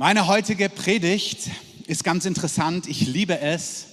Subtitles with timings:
[0.00, 1.50] Meine heutige Predigt
[1.86, 2.86] ist ganz interessant.
[2.86, 3.84] Ich liebe es.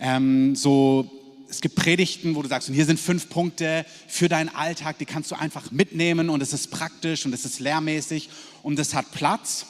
[0.00, 1.08] Ähm, so,
[1.48, 5.04] es gibt Predigten, wo du sagst, und hier sind fünf Punkte für deinen Alltag, die
[5.04, 8.28] kannst du einfach mitnehmen und es ist praktisch und es ist lehrmäßig
[8.64, 9.66] und es hat Platz.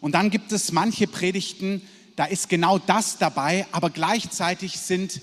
[0.00, 1.80] Und dann gibt es manche Predigten,
[2.16, 5.20] da ist genau das dabei, aber gleichzeitig sind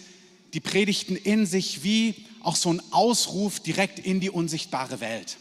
[0.54, 5.36] die Predigten in sich wie auch so ein Ausruf direkt in die unsichtbare Welt.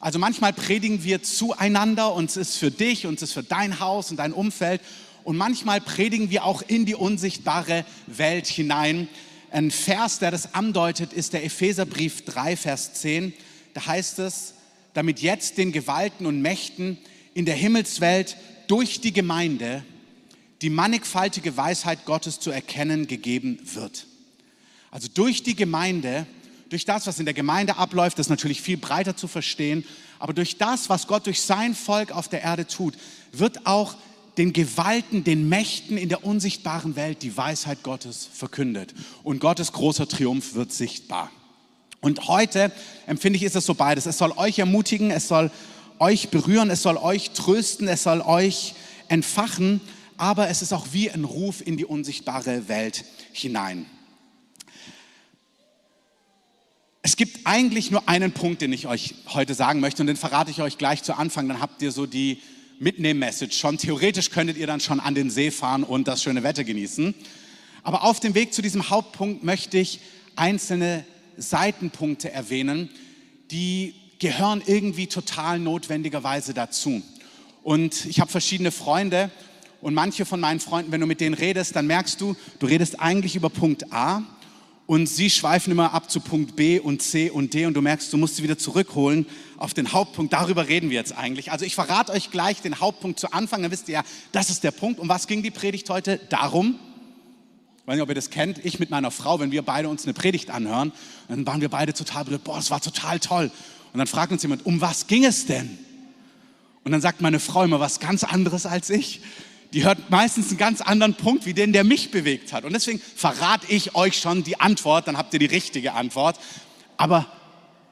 [0.00, 3.80] Also manchmal predigen wir zueinander und es ist für dich und es ist für dein
[3.80, 4.80] Haus und dein Umfeld.
[5.24, 9.08] Und manchmal predigen wir auch in die unsichtbare Welt hinein.
[9.50, 13.34] Ein Vers, der das andeutet, ist der Epheserbrief 3, Vers 10.
[13.74, 14.54] Da heißt es,
[14.94, 16.96] damit jetzt den Gewalten und Mächten
[17.34, 19.84] in der Himmelswelt durch die Gemeinde
[20.62, 24.06] die mannigfaltige Weisheit Gottes zu erkennen gegeben wird.
[24.90, 26.26] Also durch die Gemeinde
[26.70, 29.84] durch das, was in der Gemeinde abläuft, ist natürlich viel breiter zu verstehen,
[30.18, 32.94] aber durch das, was Gott durch sein Volk auf der Erde tut,
[33.32, 33.96] wird auch
[34.38, 38.94] den Gewalten, den Mächten in der unsichtbaren Welt die Weisheit Gottes verkündet.
[39.24, 41.30] Und Gottes großer Triumph wird sichtbar.
[42.00, 42.72] Und heute
[43.06, 44.06] empfinde ich, ist es so beides.
[44.06, 45.50] Es soll euch ermutigen, es soll
[45.98, 48.74] euch berühren, es soll euch trösten, es soll euch
[49.08, 49.80] entfachen,
[50.16, 53.86] aber es ist auch wie ein Ruf in die unsichtbare Welt hinein.
[57.02, 60.50] Es gibt eigentlich nur einen Punkt, den ich euch heute sagen möchte und den verrate
[60.50, 61.48] ich euch gleich zu Anfang.
[61.48, 62.42] Dann habt ihr so die
[62.78, 63.78] Mitnehm-Message schon.
[63.78, 67.14] Theoretisch könntet ihr dann schon an den See fahren und das schöne Wetter genießen.
[67.84, 70.00] Aber auf dem Weg zu diesem Hauptpunkt möchte ich
[70.36, 71.06] einzelne
[71.38, 72.90] Seitenpunkte erwähnen,
[73.50, 77.02] die gehören irgendwie total notwendigerweise dazu.
[77.62, 79.30] Und ich habe verschiedene Freunde
[79.80, 83.00] und manche von meinen Freunden, wenn du mit denen redest, dann merkst du, du redest
[83.00, 84.22] eigentlich über Punkt A
[84.90, 88.12] und sie schweifen immer ab zu Punkt B und C und D und du merkst,
[88.12, 89.24] du musst sie wieder zurückholen
[89.56, 90.32] auf den Hauptpunkt.
[90.32, 91.52] Darüber reden wir jetzt eigentlich.
[91.52, 94.02] Also ich verrate euch gleich den Hauptpunkt zu Anfang, dann wisst ihr ja,
[94.32, 94.98] das ist der Punkt.
[94.98, 96.18] Um was ging die Predigt heute?
[96.28, 96.74] Darum,
[97.78, 100.06] ich weiß nicht, ob ihr das kennt, ich mit meiner Frau, wenn wir beide uns
[100.06, 100.90] eine Predigt anhören,
[101.28, 103.52] dann waren wir beide total berührt, boah, das war total toll.
[103.92, 105.78] Und dann fragt uns jemand, um was ging es denn?
[106.82, 109.20] Und dann sagt meine Frau immer was ganz anderes als ich
[109.72, 112.64] die hört meistens einen ganz anderen Punkt wie den, der mich bewegt hat.
[112.64, 116.38] Und deswegen verrate ich euch schon die Antwort, dann habt ihr die richtige Antwort.
[116.96, 117.30] Aber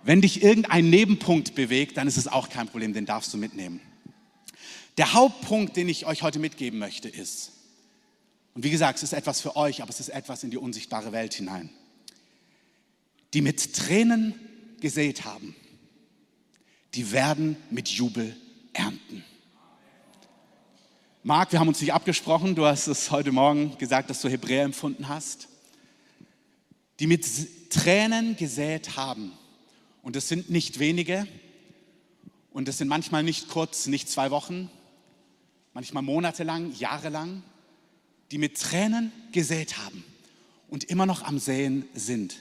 [0.03, 3.81] wenn dich irgendein Nebenpunkt bewegt, dann ist es auch kein Problem, den darfst du mitnehmen.
[4.97, 7.53] Der Hauptpunkt, den ich euch heute mitgeben möchte, ist,
[8.55, 11.13] und wie gesagt, es ist etwas für euch, aber es ist etwas in die unsichtbare
[11.13, 11.71] Welt hinein,
[13.33, 14.35] die mit Tränen
[14.81, 15.55] gesät haben,
[16.95, 18.35] die werden mit Jubel
[18.73, 19.25] ernten.
[21.29, 22.55] Marc, wir haben uns nicht abgesprochen.
[22.55, 25.49] Du hast es heute Morgen gesagt, dass du Hebräer empfunden hast.
[27.01, 29.33] Die mit Tränen gesät haben.
[30.01, 31.29] Und es sind nicht wenige.
[32.51, 34.71] Und es sind manchmal nicht kurz, nicht zwei Wochen,
[35.75, 37.43] manchmal monatelang, jahrelang,
[38.31, 40.03] die mit Tränen gesät haben
[40.71, 42.41] und immer noch am Säen sind.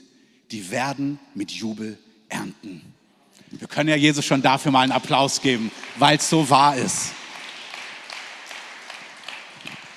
[0.51, 1.97] Die werden mit Jubel
[2.29, 2.93] ernten.
[3.51, 7.11] Wir können ja Jesus schon dafür mal einen Applaus geben, weil es so wahr ist.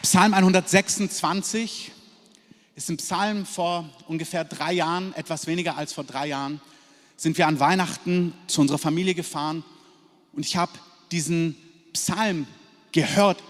[0.02, 1.92] Psalm 126
[2.74, 6.62] ist ein Psalm vor ungefähr drei Jahren, etwas weniger als vor drei Jahren,
[7.18, 9.62] sind wir an Weihnachten zu unserer Familie gefahren
[10.32, 10.72] und ich habe
[11.12, 11.54] diesen
[11.92, 12.46] Psalm
[12.92, 13.42] gehört,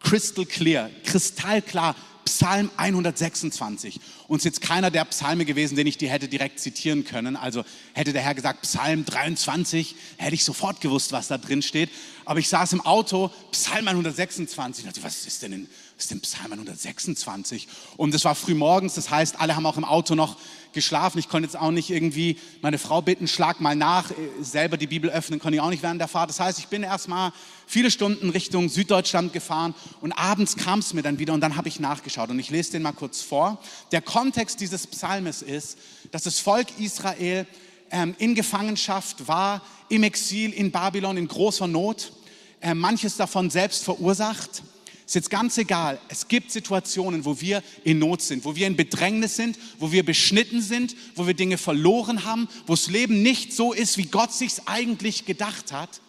[0.00, 4.00] crystal clear, kristallklar, Psalm 126.
[4.28, 7.36] Und es ist jetzt keiner der Psalme gewesen, den ich dir hätte direkt zitieren können.
[7.36, 7.64] Also
[7.94, 11.88] hätte der Herr gesagt, Psalm 23, hätte ich sofort gewusst, was da drin steht.
[12.24, 14.84] Aber ich saß im Auto, Psalm 126.
[14.84, 17.68] Ich dachte, was ist denn, in, ist denn Psalm 126?
[17.96, 20.36] Und es war früh morgens, das heißt, alle haben auch im Auto noch
[20.72, 21.18] geschlafen.
[21.18, 24.10] Ich konnte jetzt auch nicht irgendwie meine Frau bitten, schlag mal nach,
[24.40, 26.30] selber die Bibel öffnen, konnte ich auch nicht während der Fahrt.
[26.30, 27.32] Das heißt, ich bin erst mal
[27.66, 31.68] viele Stunden Richtung Süddeutschland gefahren und abends kam es mir dann wieder und dann habe
[31.68, 33.60] ich nachgeschaut und ich lese den mal kurz vor.
[33.92, 35.78] Der Kontext dieses Psalmes ist,
[36.12, 37.46] dass das Volk Israel
[37.90, 42.12] ähm, in Gefangenschaft war, im Exil in Babylon in großer Not,
[42.60, 44.62] äh, manches davon selbst verursacht
[45.06, 46.00] ist jetzt ganz egal.
[46.08, 50.04] Es gibt Situationen, wo wir in Not sind, wo wir in Bedrängnis sind, wo wir
[50.04, 54.32] beschnitten sind, wo wir Dinge verloren haben, wo das Leben nicht so ist, wie Gott
[54.32, 56.00] sich's eigentlich gedacht hat.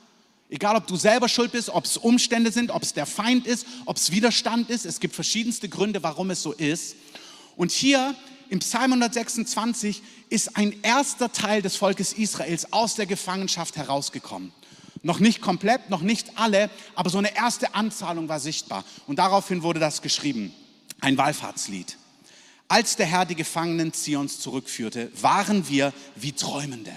[0.50, 3.68] Egal, ob du selber schuld bist, ob es Umstände sind, ob es der Feind ist,
[3.86, 4.86] ob es Widerstand ist.
[4.86, 6.96] Es gibt verschiedenste Gründe, warum es so ist.
[7.58, 8.16] Und hier
[8.50, 14.54] im Psalm 126 ist ein erster Teil des Volkes Israels aus der Gefangenschaft herausgekommen.
[15.04, 18.86] Noch nicht komplett, noch nicht alle, aber so eine erste Anzahlung war sichtbar.
[19.06, 20.54] Und daraufhin wurde das geschrieben.
[21.02, 21.98] Ein Wallfahrtslied.
[22.70, 26.92] Als der Herr die Gefangenen Zions zurückführte, waren wir wie Träumende.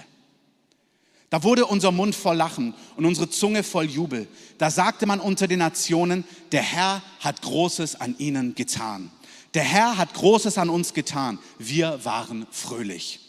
[1.31, 4.27] Da wurde unser Mund voll Lachen und unsere Zunge voll Jubel.
[4.57, 9.09] Da sagte man unter den Nationen, der Herr hat Großes an ihnen getan.
[9.53, 11.39] Der Herr hat Großes an uns getan.
[11.57, 13.21] Wir waren fröhlich.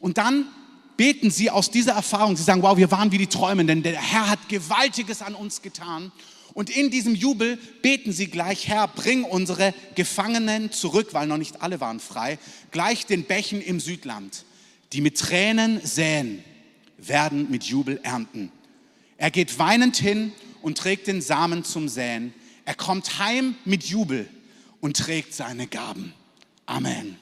[0.00, 0.46] Und dann
[0.96, 2.38] beten sie aus dieser Erfahrung.
[2.38, 3.82] Sie sagen, wow, wir waren wie die Träumenden.
[3.82, 6.10] Der Herr hat Gewaltiges an uns getan.
[6.54, 11.60] Und in diesem Jubel beten sie gleich, Herr, bring unsere Gefangenen zurück, weil noch nicht
[11.60, 12.38] alle waren frei,
[12.70, 14.46] gleich den Bächen im Südland,
[14.94, 16.42] die mit Tränen säen
[17.08, 18.50] werden mit Jubel ernten.
[19.16, 20.32] Er geht weinend hin
[20.62, 22.32] und trägt den Samen zum Säen.
[22.64, 24.28] Er kommt heim mit Jubel
[24.80, 26.12] und trägt seine Gaben.
[26.66, 27.18] Amen.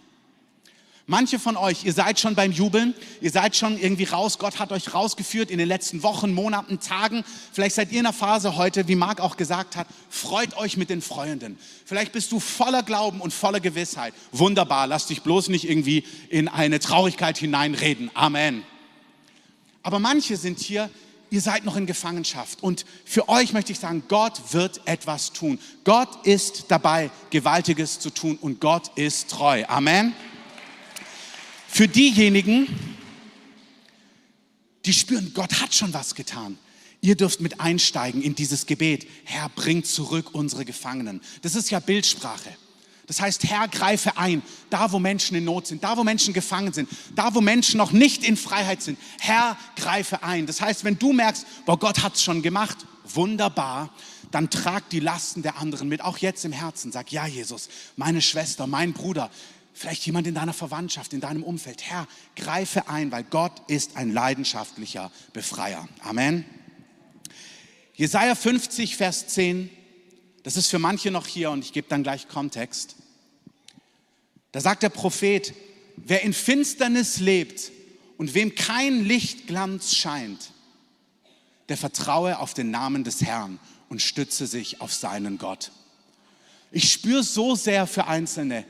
[1.10, 4.70] Manche von euch, ihr seid schon beim Jubeln, ihr seid schon irgendwie raus, Gott hat
[4.70, 7.24] euch rausgeführt in den letzten Wochen, Monaten, Tagen.
[7.52, 10.88] Vielleicht seid ihr in der Phase heute, wie Marc auch gesagt hat, freut euch mit
[10.88, 11.58] den Freunden.
[11.84, 14.14] Vielleicht bist du voller Glauben und voller Gewissheit.
[14.30, 18.12] Wunderbar, lass dich bloß nicht irgendwie in eine Traurigkeit hineinreden.
[18.14, 18.62] Amen.
[19.82, 20.90] Aber manche sind hier,
[21.30, 22.62] ihr seid noch in Gefangenschaft.
[22.62, 25.58] Und für euch möchte ich sagen, Gott wird etwas tun.
[25.84, 29.64] Gott ist dabei, Gewaltiges zu tun und Gott ist treu.
[29.66, 30.14] Amen.
[31.68, 32.66] Für diejenigen,
[34.84, 36.58] die spüren, Gott hat schon was getan.
[37.00, 39.06] Ihr dürft mit einsteigen in dieses Gebet.
[39.24, 41.22] Herr, bring zurück unsere Gefangenen.
[41.42, 42.54] Das ist ja Bildsprache.
[43.10, 44.40] Das heißt, Herr, greife ein,
[44.70, 47.90] da wo Menschen in Not sind, da wo Menschen gefangen sind, da wo Menschen noch
[47.90, 49.00] nicht in Freiheit sind.
[49.18, 50.46] Herr, greife ein.
[50.46, 53.92] Das heißt, wenn du merkst, boah, Gott es schon gemacht, wunderbar,
[54.30, 56.92] dann trag die Lasten der anderen mit, auch jetzt im Herzen.
[56.92, 59.28] Sag, ja, Jesus, meine Schwester, mein Bruder,
[59.74, 61.82] vielleicht jemand in deiner Verwandtschaft, in deinem Umfeld.
[61.82, 65.88] Herr, greife ein, weil Gott ist ein leidenschaftlicher Befreier.
[66.04, 66.44] Amen.
[67.94, 69.68] Jesaja 50, Vers 10.
[70.44, 72.99] Das ist für manche noch hier und ich gebe dann gleich Kontext.
[74.52, 75.54] Da sagt der Prophet,
[75.96, 77.70] wer in Finsternis lebt
[78.16, 80.52] und wem kein Lichtglanz scheint,
[81.68, 83.58] der vertraue auf den Namen des Herrn
[83.88, 85.70] und stütze sich auf seinen Gott.
[86.72, 88.64] Ich spüre so sehr für Einzelne,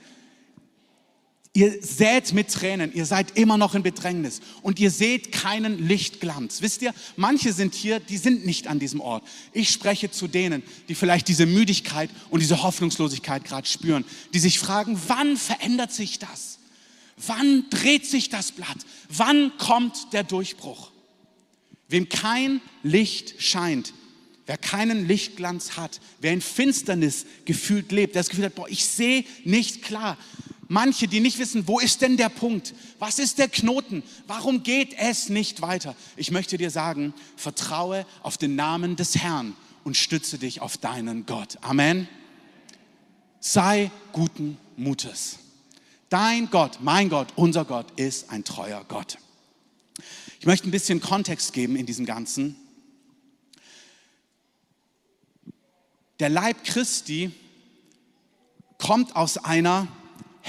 [1.52, 6.62] Ihr sät mit Tränen, ihr seid immer noch in Bedrängnis und ihr seht keinen Lichtglanz.
[6.62, 9.24] Wisst ihr, manche sind hier, die sind nicht an diesem Ort.
[9.52, 14.60] Ich spreche zu denen, die vielleicht diese Müdigkeit und diese Hoffnungslosigkeit gerade spüren, die sich
[14.60, 16.60] fragen, wann verändert sich das?
[17.16, 18.78] Wann dreht sich das Blatt?
[19.08, 20.92] Wann kommt der Durchbruch?
[21.88, 23.92] Wem kein Licht scheint,
[24.46, 28.84] wer keinen Lichtglanz hat, wer in Finsternis gefühlt lebt, der das Gefühl hat, boah, ich
[28.84, 30.16] sehe nicht klar,
[30.70, 32.74] manche, die nicht wissen, wo ist denn der Punkt?
[32.98, 34.02] Was ist der Knoten?
[34.26, 35.96] Warum geht es nicht weiter?
[36.16, 41.26] Ich möchte dir sagen, vertraue auf den Namen des Herrn und stütze dich auf deinen
[41.26, 41.58] Gott.
[41.60, 42.08] Amen.
[43.40, 45.40] Sei guten Mutes.
[46.08, 49.18] Dein Gott, mein Gott, unser Gott ist ein treuer Gott.
[50.38, 52.56] Ich möchte ein bisschen Kontext geben in diesem Ganzen.
[56.20, 57.32] Der Leib Christi
[58.78, 59.88] kommt aus einer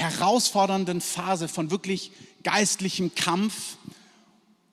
[0.01, 2.11] herausfordernden Phase von wirklich
[2.43, 3.77] geistlichem Kampf.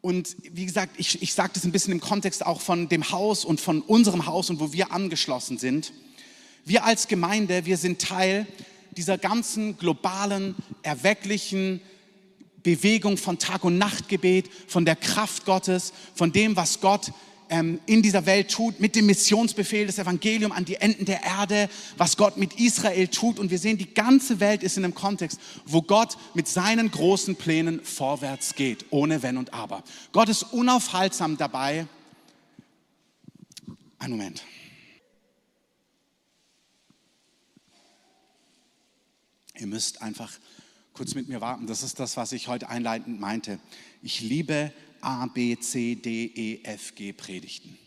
[0.01, 3.45] Und wie gesagt, ich, ich sage das ein bisschen im Kontext auch von dem Haus
[3.45, 5.93] und von unserem Haus und wo wir angeschlossen sind.
[6.65, 8.47] Wir als Gemeinde, wir sind Teil
[8.97, 11.81] dieser ganzen globalen, erwecklichen
[12.63, 17.13] Bewegung von Tag- und Nachtgebet, von der Kraft Gottes, von dem, was Gott
[17.51, 21.69] ähm, in dieser Welt tut, mit dem Missionsbefehl, das Evangelium an die Enden der Erde,
[21.97, 23.39] was Gott mit Israel tut.
[23.39, 27.37] Und wir sehen, die ganze Welt ist in einem Kontext, wo Gott mit seinen großen
[27.37, 29.83] Plänen vorwärts geht, ohne Wenn und Aber.
[30.13, 31.87] Gott ist unaufhaltsam dabei.
[33.99, 34.45] Ein Moment.
[39.59, 40.33] Ihr müsst einfach
[40.93, 41.67] kurz mit mir warten.
[41.67, 43.59] Das ist das, was ich heute einleitend meinte.
[44.03, 47.79] Ich liebe A, B, C, D, E, F, G Predigten.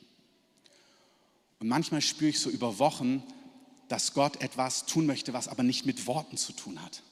[1.59, 3.23] Und manchmal spüre ich so über Wochen,
[3.87, 7.03] dass Gott etwas tun möchte, was aber nicht mit Worten zu tun hat.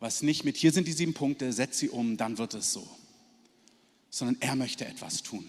[0.00, 2.88] Was nicht mit, hier sind die sieben Punkte, setz sie um, dann wird es so.
[4.10, 5.48] Sondern er möchte etwas tun.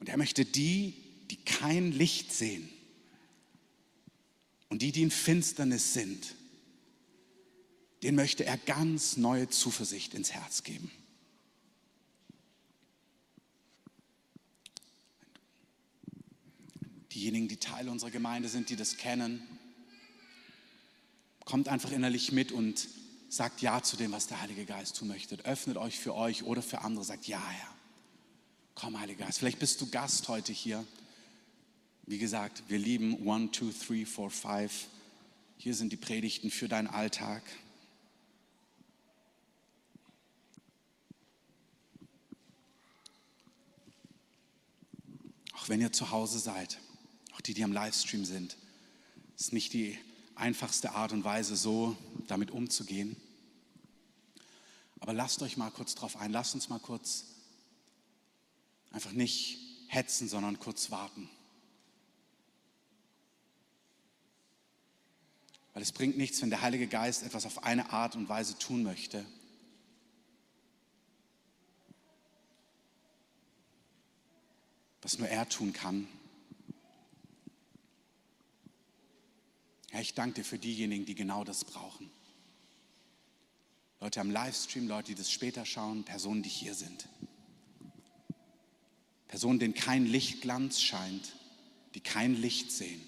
[0.00, 0.94] Und er möchte die,
[1.30, 2.68] die kein Licht sehen
[4.68, 6.34] und die, die in Finsternis sind,
[8.02, 10.90] den möchte er ganz neue Zuversicht ins Herz geben.
[17.12, 19.42] Diejenigen, die Teil unserer Gemeinde sind, die das kennen,
[21.44, 22.86] kommt einfach innerlich mit und
[23.28, 25.36] sagt Ja zu dem, was der Heilige Geist tun möchte.
[25.44, 27.74] Öffnet euch für euch oder für andere, sagt Ja, Herr.
[28.74, 29.38] Komm, Heiliger Geist.
[29.38, 30.86] Vielleicht bist du Gast heute hier.
[32.06, 34.86] Wie gesagt, wir lieben 1, 2, 3, 4, 5.
[35.56, 37.42] Hier sind die Predigten für deinen Alltag.
[45.68, 46.78] Wenn ihr zu Hause seid,
[47.34, 48.56] auch die, die am Livestream sind.
[49.36, 49.98] Ist nicht die
[50.34, 51.96] einfachste Art und Weise, so
[52.26, 53.16] damit umzugehen.
[55.00, 57.24] Aber lasst euch mal kurz drauf ein, lasst uns mal kurz
[58.90, 59.58] einfach nicht
[59.88, 61.28] hetzen, sondern kurz warten.
[65.72, 68.82] Weil es bringt nichts, wenn der Heilige Geist etwas auf eine Art und Weise tun
[68.82, 69.24] möchte.
[75.08, 76.06] Was nur er tun kann.
[79.88, 82.10] Herr, ich danke dir für diejenigen, die genau das brauchen.
[84.00, 87.08] Leute am Livestream, Leute, die das später schauen, Personen, die hier sind.
[89.28, 91.32] Personen, denen kein Lichtglanz scheint,
[91.94, 93.00] die kein Licht sehen.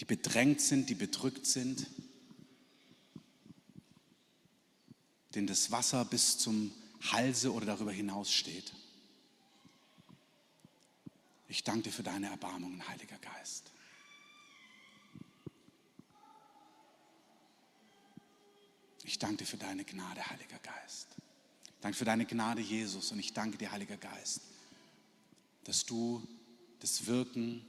[0.00, 1.86] Die bedrängt sind, die bedrückt sind,
[5.36, 6.72] denen das Wasser bis zum
[7.12, 8.72] Halse oder darüber hinaus steht.
[11.48, 13.70] Ich danke dir für deine Erbarmungen, Heiliger Geist.
[19.04, 21.08] Ich danke dir für deine Gnade, Heiliger Geist.
[21.80, 23.12] Danke für deine Gnade, Jesus.
[23.12, 24.40] Und ich danke dir, Heiliger Geist,
[25.64, 26.26] dass du
[26.80, 27.64] das Wirken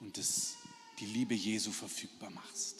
[0.00, 0.56] und das,
[0.98, 2.77] die Liebe Jesu verfügbar machst.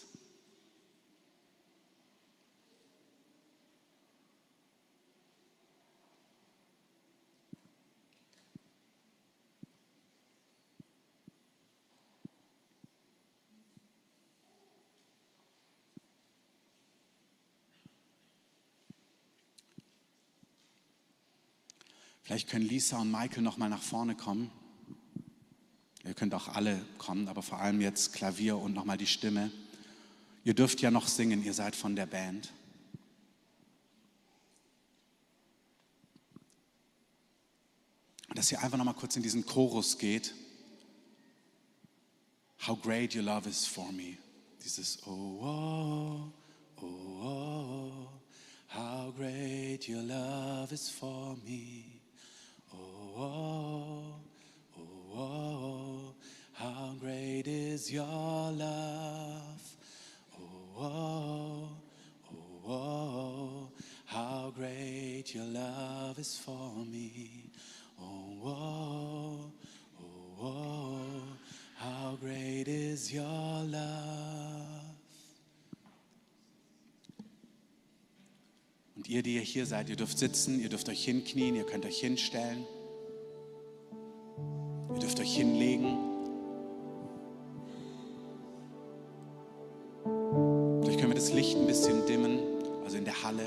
[22.28, 24.50] Vielleicht können Lisa und Michael noch mal nach vorne kommen.
[26.04, 29.50] Ihr könnt auch alle kommen, aber vor allem jetzt Klavier und noch mal die Stimme.
[30.44, 32.52] Ihr dürft ja noch singen, ihr seid von der Band.
[38.34, 40.34] Dass ihr einfach noch mal kurz in diesen Chorus geht.
[42.66, 44.18] How great your love is for me.
[44.62, 48.08] Dieses Oh, oh, oh, oh,
[48.68, 51.97] how great your love is for me
[53.18, 54.14] oh,
[54.78, 56.14] oh, oh,
[56.52, 59.60] how great is your love.
[60.40, 61.68] Oh, oh,
[62.32, 63.68] oh, oh,
[64.06, 67.50] how great your love is for me.
[68.00, 69.52] Oh, oh,
[70.00, 71.00] oh, oh,
[71.76, 74.84] how great is your love.
[78.96, 81.86] Und ihr, die ihr hier seid, ihr dürft sitzen, ihr dürft euch hinknien, ihr könnt
[81.86, 82.66] euch hinstellen.
[84.98, 85.96] Ihr dürft euch hinlegen.
[90.82, 92.40] Vielleicht können wir das Licht ein bisschen dimmen,
[92.84, 93.44] also in der Halle.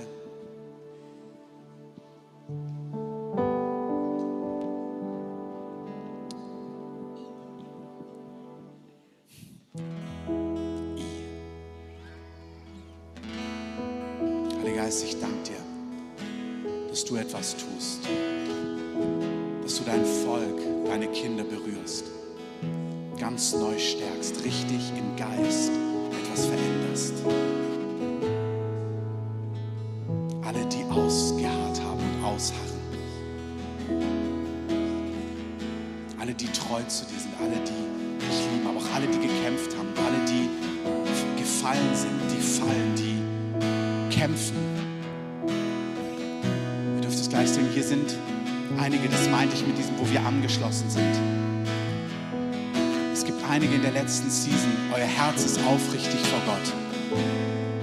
[14.62, 18.08] Heiliger Geist, ich danke dir, dass du etwas tust,
[19.64, 22.04] dass du dein Volk deine Kinder berührst,
[23.18, 25.72] ganz neu stärkst, richtig im Geist
[26.12, 27.14] etwas veränderst.
[30.44, 32.82] Alle, die ausgeharrt haben und ausharren.
[36.20, 39.74] Alle, die treu zu dir sind, alle, die dich lieben, aber auch alle, die gekämpft
[39.78, 44.58] haben, alle, die gefallen sind, die fallen, die kämpfen.
[46.98, 48.18] Ihr dürft es gleich sehen, hier sind
[48.82, 51.14] einige, das meinte ich mit diesem, wo wir angeschlossen sind.
[53.14, 56.74] Es gibt einige in der letzten Season, euer Herz ist aufrichtig vor Gott.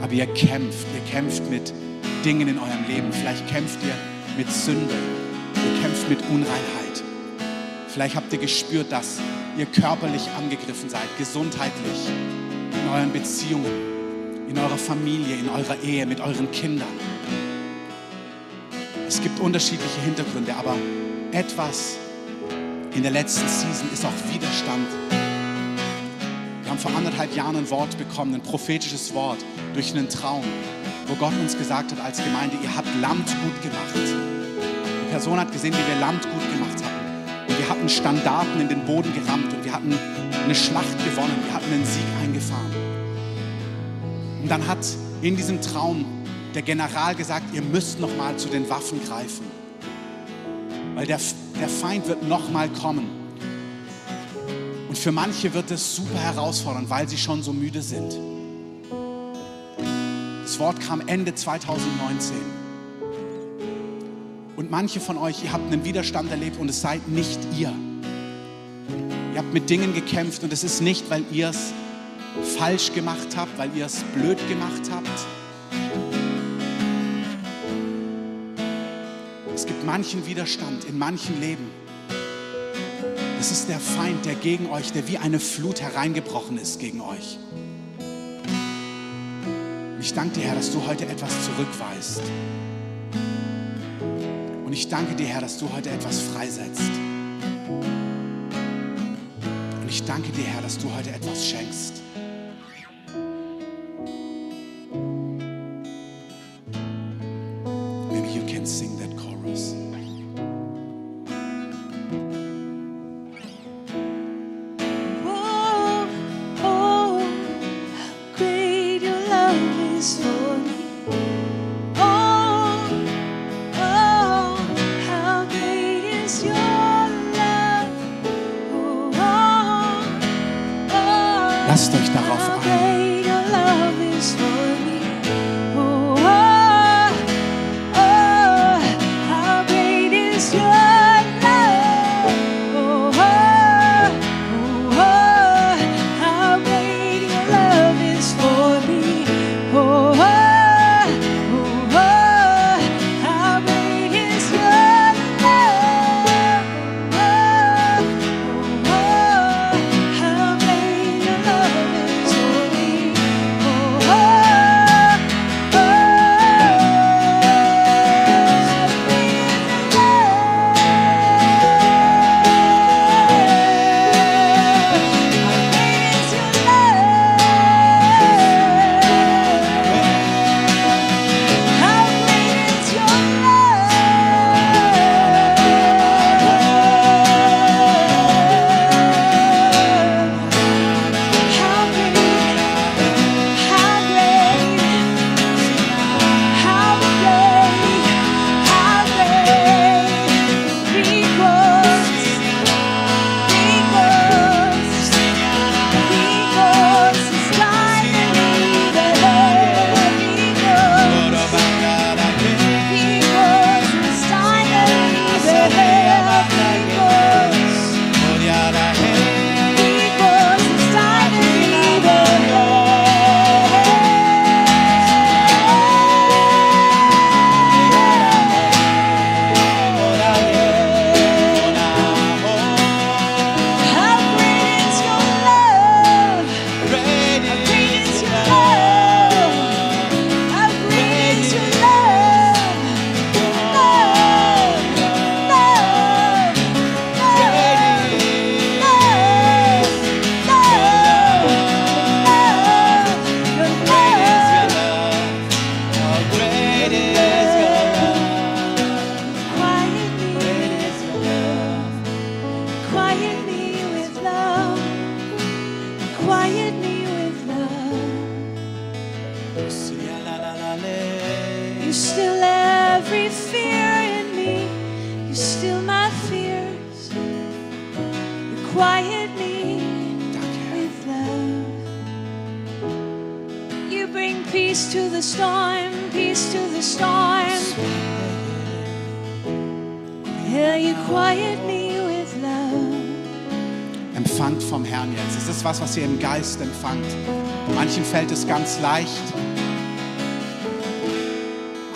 [0.03, 1.73] Aber ihr kämpft, ihr kämpft mit
[2.25, 3.13] Dingen in eurem Leben.
[3.13, 3.95] Vielleicht kämpft ihr
[4.37, 4.95] mit Sünde,
[5.55, 7.05] ihr kämpft mit Unreinheit.
[7.89, 9.19] Vielleicht habt ihr gespürt, dass
[9.57, 12.09] ihr körperlich angegriffen seid, gesundheitlich,
[12.73, 16.89] in euren Beziehungen, in eurer Familie, in eurer Ehe, mit euren Kindern.
[19.09, 20.77] Es gibt unterschiedliche Hintergründe, aber
[21.33, 21.97] etwas
[22.95, 24.87] in der letzten Season ist auch Widerstand.
[26.63, 29.39] Wir haben vor anderthalb Jahren ein Wort bekommen, ein prophetisches Wort
[29.73, 30.45] durch einen Traum,
[31.07, 33.95] wo Gott uns gesagt hat als Gemeinde, ihr habt Land gut gemacht.
[33.97, 37.49] Die Person hat gesehen, wie wir Land gut gemacht hatten.
[37.49, 39.99] Und wir hatten Standarten in den Boden gerammt und wir hatten
[40.45, 42.73] eine Schlacht gewonnen, wir hatten einen Sieg eingefahren.
[44.43, 44.87] Und dann hat
[45.23, 46.05] in diesem Traum
[46.59, 49.47] der General gesagt, ihr müsst noch mal zu den Waffen greifen,
[50.97, 51.21] weil der,
[51.61, 53.07] der Feind wird noch mal kommen.
[54.89, 58.19] Und für manche wird es super herausfordernd, weil sie schon so müde sind.
[60.43, 62.35] Das Wort kam Ende 2019.
[64.57, 67.73] Und manche von euch, ihr habt einen Widerstand erlebt und es seid nicht ihr.
[69.33, 71.73] Ihr habt mit Dingen gekämpft und es ist nicht, weil ihr es
[72.59, 75.38] falsch gemacht habt, weil ihr es blöd gemacht habt,
[79.89, 81.71] manchen Widerstand, in manchen Leben.
[83.39, 87.39] Das ist der Feind, der gegen euch, der wie eine Flut hereingebrochen ist gegen euch.
[89.95, 92.21] Und ich danke dir, Herr, dass du heute etwas zurückweist.
[94.67, 96.91] Und ich danke dir, Herr, dass du heute etwas freisetzt.
[99.81, 101.98] Und ich danke dir, Herr, dass du heute etwas schenkst.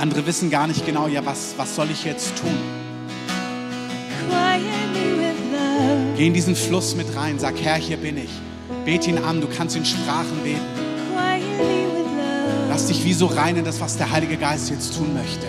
[0.03, 2.51] Andere wissen gar nicht genau, ja, was, was soll ich jetzt tun?
[6.17, 8.31] Geh in diesen Fluss mit rein, sag, Herr, hier bin ich.
[8.85, 10.59] Bet ihn an, du kannst in Sprachen beten.
[12.69, 15.47] Lass dich wie so rein in das, was der Heilige Geist jetzt tun möchte.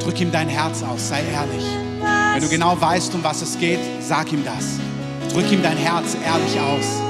[0.00, 1.64] Drück ihm dein Herz aus, sei ehrlich.
[2.34, 4.78] Wenn du genau weißt, um was es geht, sag ihm das.
[5.32, 7.05] Drück ihm dein Herz ehrlich aus.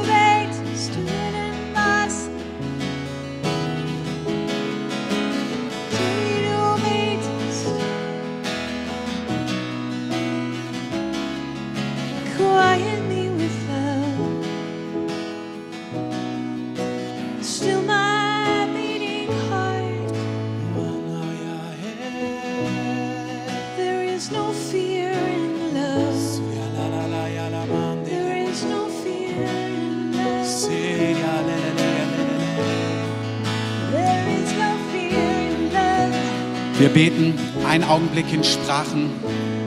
[36.96, 37.34] Beten
[37.68, 39.10] einen Augenblick in Sprachen,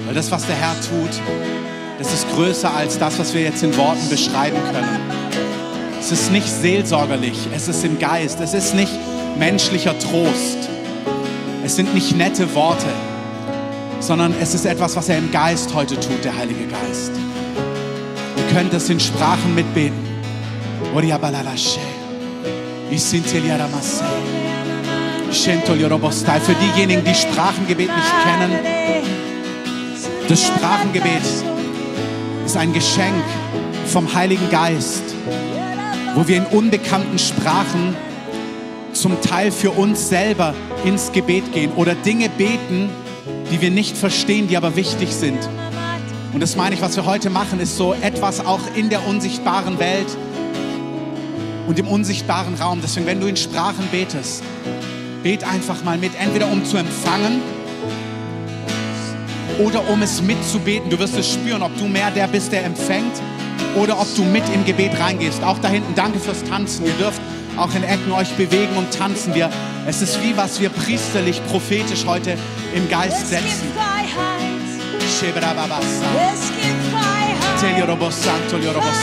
[0.07, 1.21] weil das, was der Herr tut,
[1.99, 4.99] das ist größer als das, was wir jetzt in Worten beschreiben können.
[5.99, 8.91] Es ist nicht seelsorgerlich, es ist im Geist, es ist nicht
[9.37, 10.57] menschlicher Trost,
[11.63, 12.87] es sind nicht nette Worte,
[13.99, 17.11] sondern es ist etwas, was er im Geist heute tut, der Heilige Geist.
[18.37, 19.99] Ihr könnt es in Sprachen mitbeten.
[20.95, 21.79] Oriabalalashe,
[22.89, 24.28] Isinteliaramase, Shentoliorobostai.
[26.45, 28.51] Für diejenigen, die Sprachengebet nicht kennen,
[30.27, 31.21] das Sprachengebet
[32.45, 33.23] ist ein Geschenk
[33.85, 35.03] vom Heiligen Geist,
[36.15, 37.95] wo wir in unbekannten Sprachen
[38.93, 42.89] zum Teil für uns selber ins Gebet gehen oder Dinge beten,
[43.51, 45.37] die wir nicht verstehen, die aber wichtig sind.
[46.33, 49.77] Und das meine ich, was wir heute machen, ist so etwas auch in der unsichtbaren
[49.79, 50.07] Welt
[51.67, 52.79] und im unsichtbaren Raum.
[52.81, 54.43] Deswegen, wenn du in Sprachen betest,
[55.23, 57.41] bet einfach mal mit, entweder um zu empfangen
[59.59, 60.89] oder um es mitzubeten.
[60.89, 63.21] Du wirst es spüren, ob du mehr der bist, der empfängt
[63.75, 65.43] oder ob du mit im Gebet reingehst.
[65.43, 66.85] Auch da hinten, danke fürs Tanzen.
[66.85, 67.21] Ihr dürft
[67.57, 69.35] auch in Ecken euch bewegen und tanzen.
[69.35, 69.49] Wir,
[69.85, 72.37] es ist wie was wir priesterlich, prophetisch heute
[72.73, 73.71] im Geist Es gibt setzen.
[73.75, 74.39] Freiheit.
[75.19, 77.59] Shebrababasa, Es gibt Freiheit.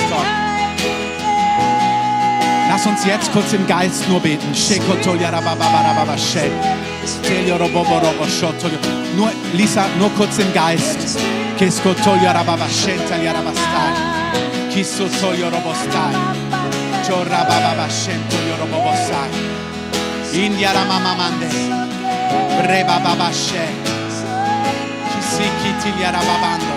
[0.09, 0.56] Freiheit.
[2.77, 4.55] Lass uns jetzt kurz im Geist nur beten.
[4.55, 6.51] Shekotoliarababababashe.
[7.23, 8.79] Telioroboboroboshotolio.
[9.17, 11.19] Nur, Lisa, nur kurz im Geist.
[11.57, 13.93] Kiskotoliarababashentaliarabastai.
[14.75, 16.15] Kisotoliorobostai.
[17.09, 19.31] Chorabababashentoliorobobosai.
[20.35, 21.49] Indiaramamamande.
[22.69, 23.65] Rebababashe.
[25.15, 26.75] Kisikitiliarababando.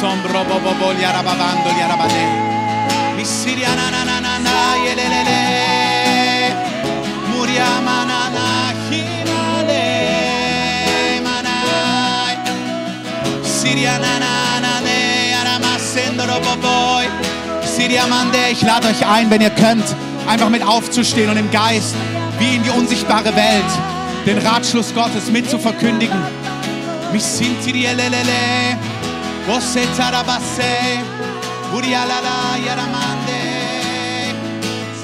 [0.00, 2.26] Sombroboboboliarababando liarabade.
[3.16, 4.04] Misiriana na na na na yelelele.
[4.04, 4.13] Muriama na na
[18.34, 19.84] ne ich lade euch ein, wenn ihr könnt,
[20.28, 21.94] einfach mit aufzustehen und im Geist,
[22.38, 23.64] wie in die unsichtbare Welt,
[24.26, 26.16] den Ratschluss Gottes mit zu verkündigen.
[27.12, 28.78] Misintirielelele.
[29.46, 29.80] Você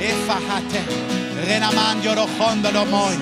[0.00, 0.82] Efahate.
[1.44, 3.16] Renamandio rojondo lo moi.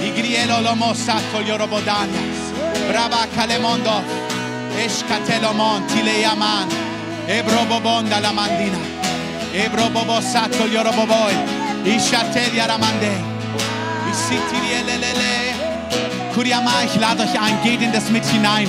[0.00, 2.20] Igrielo lo mosato yorobodania.
[2.88, 4.02] Brava calemondo.
[4.76, 6.68] Escatelo monti le yaman.
[7.28, 8.78] Ebrobobonda la mandina.
[9.52, 11.36] Ebrobobo sato yoroboboi.
[11.84, 13.12] Ishatelia ramande.
[14.10, 15.54] Isitirielelele.
[16.34, 18.68] Kuriama, ich lade euch ein, geht in das mit hinein.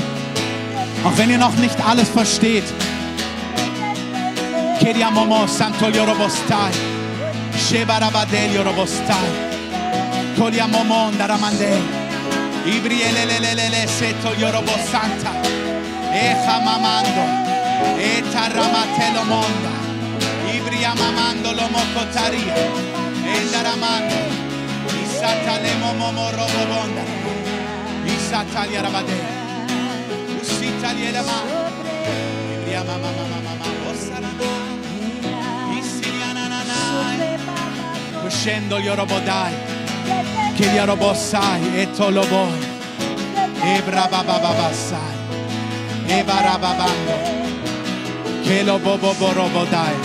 [1.06, 2.66] Auch wenn ihr noch nicht alles versteht.
[4.80, 5.48] Keriamomo
[7.56, 9.52] Sheba Rabadelio Robostai.
[10.36, 11.82] Coliamo monda ramandei.
[12.66, 15.32] Ibrielelelele seto Yorobo Santa.
[16.12, 17.26] Eja mamando.
[17.98, 19.72] Eta ramatelo monda.
[20.54, 22.56] Ibria mamando lo mocotaria.
[23.26, 24.16] Enda ramando.
[25.04, 27.02] Isatalemo momo Robobonda.
[27.02, 27.04] bonda.
[28.06, 29.24] Isatalia rabadei.
[30.42, 31.63] Usitalia la mano.
[38.34, 39.54] Uscendo gli orobodai.
[40.56, 42.66] Che gli orobosai e toloboi.
[43.62, 45.16] E brabababasai.
[46.08, 47.14] E barababando.
[48.42, 49.96] Che lo boboborobodai.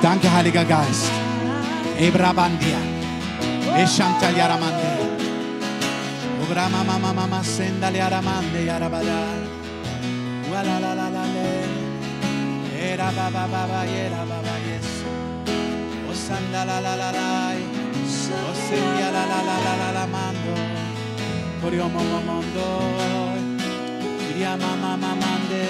[0.00, 1.10] Danke, Heiliger Geist.
[1.96, 2.78] E brabandia.
[3.74, 4.90] E shantaliaramande.
[6.42, 9.48] Ubra mama mama mama sendali aramande yarabadai.
[10.50, 11.80] Wala la la la le.
[12.78, 14.41] Era baba baba yera
[16.32, 17.52] Osanda la la la la.
[18.50, 20.54] Oselia la la la la la la mando.
[21.60, 22.68] Corio momo mondo.
[24.18, 25.64] Kiria mama mama mande.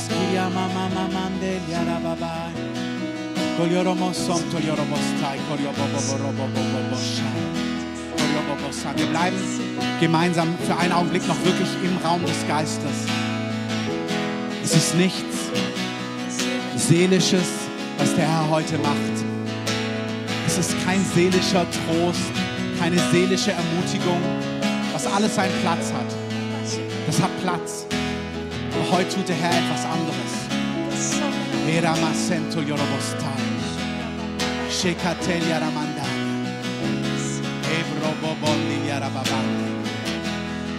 [0.00, 2.50] Skiria mama mama mande yara baba.
[3.58, 5.38] Kolioromo som tolioromo stai.
[5.48, 7.40] Korio bobo bobo shai.
[8.96, 9.36] Wir bleiben
[10.00, 13.06] gemeinsam für einen Augenblick noch wirklich im Raum des Geistes.
[14.62, 15.36] Es ist nichts
[16.76, 17.48] Seelisches,
[17.98, 19.29] was der Herr heute macht.
[20.50, 22.32] Es ist kein seelischer Trost,
[22.80, 24.20] keine seelische Ermutigung,
[24.92, 26.12] was alles seinen Platz hat.
[27.06, 27.86] Das hat Platz.
[28.74, 30.32] Aber heute tut der Herr etwas anderes.
[31.68, 33.28] Era masento yorobostai.
[34.68, 36.18] Shekatelia ramandai.
[37.78, 39.70] Ebro bobondi yarababandi.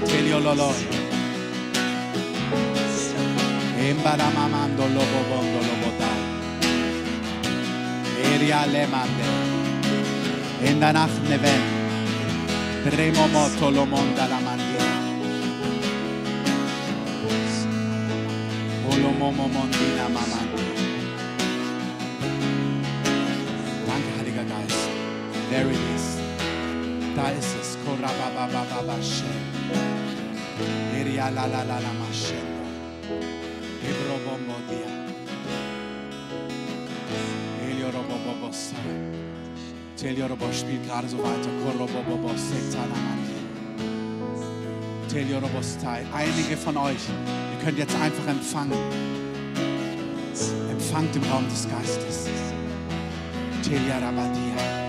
[0.05, 0.85] Teliololoi.
[3.79, 4.83] Embaramamando
[10.61, 10.69] lemande.
[10.69, 11.61] Endanach neven.
[12.83, 14.85] Tremo moto lomonda la mandia.
[18.89, 20.63] Olomomo mondina mamandi.
[23.87, 24.89] Danke, Heiliger Geist.
[25.49, 26.17] There it is.
[27.15, 27.77] Da ist es.
[27.85, 29.25] Korababababashe.
[30.95, 32.50] Eria la la la la mashendo.
[40.01, 41.49] Teliorobo spielt gerade so weiter.
[41.63, 43.35] Korobobobo setalamandi.
[45.07, 46.03] Teliorobostai.
[46.11, 47.07] Einige von euch,
[47.53, 48.73] ihr könnt jetzt einfach empfangen.
[50.71, 52.27] Empfangt im Raum des Geistes.
[53.61, 54.80] Teliarabadia.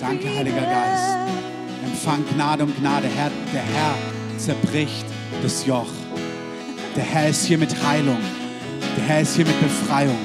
[0.00, 1.16] Danke, Heiliger Geist.
[1.84, 3.08] Empfang Gnade um Gnade.
[3.08, 3.94] Herr, der Herr
[4.38, 5.04] zerbricht
[5.42, 5.97] das Joch.
[6.98, 8.18] Der Herr ist hier mit Heilung.
[8.96, 10.18] Der Herr ist hier mit Befreiung.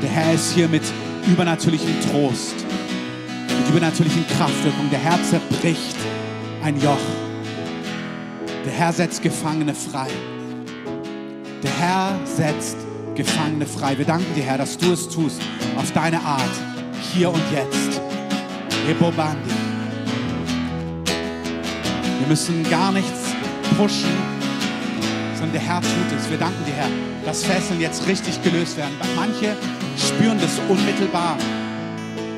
[0.00, 0.84] Der Herr ist hier mit
[1.26, 2.54] übernatürlichem Trost.
[3.48, 4.88] Mit übernatürlichen Kraftwirkungen.
[4.90, 5.96] Der Herr zerbricht
[6.62, 6.96] ein Joch.
[8.64, 10.06] Der Herr setzt Gefangene frei.
[11.64, 12.76] Der Herr setzt
[13.16, 13.98] Gefangene frei.
[13.98, 15.42] Wir danken dir, Herr, dass du es tust
[15.76, 16.52] auf deine Art,
[17.14, 18.00] hier und jetzt.
[18.86, 18.94] Wir
[22.28, 23.34] müssen gar nichts
[23.76, 24.35] pushen,
[25.46, 26.30] sondern der Herr tut es.
[26.30, 26.88] Wir danken dir, Herr,
[27.24, 28.94] dass Fesseln jetzt richtig gelöst werden.
[29.14, 29.56] Manche
[29.96, 31.36] spüren das unmittelbar.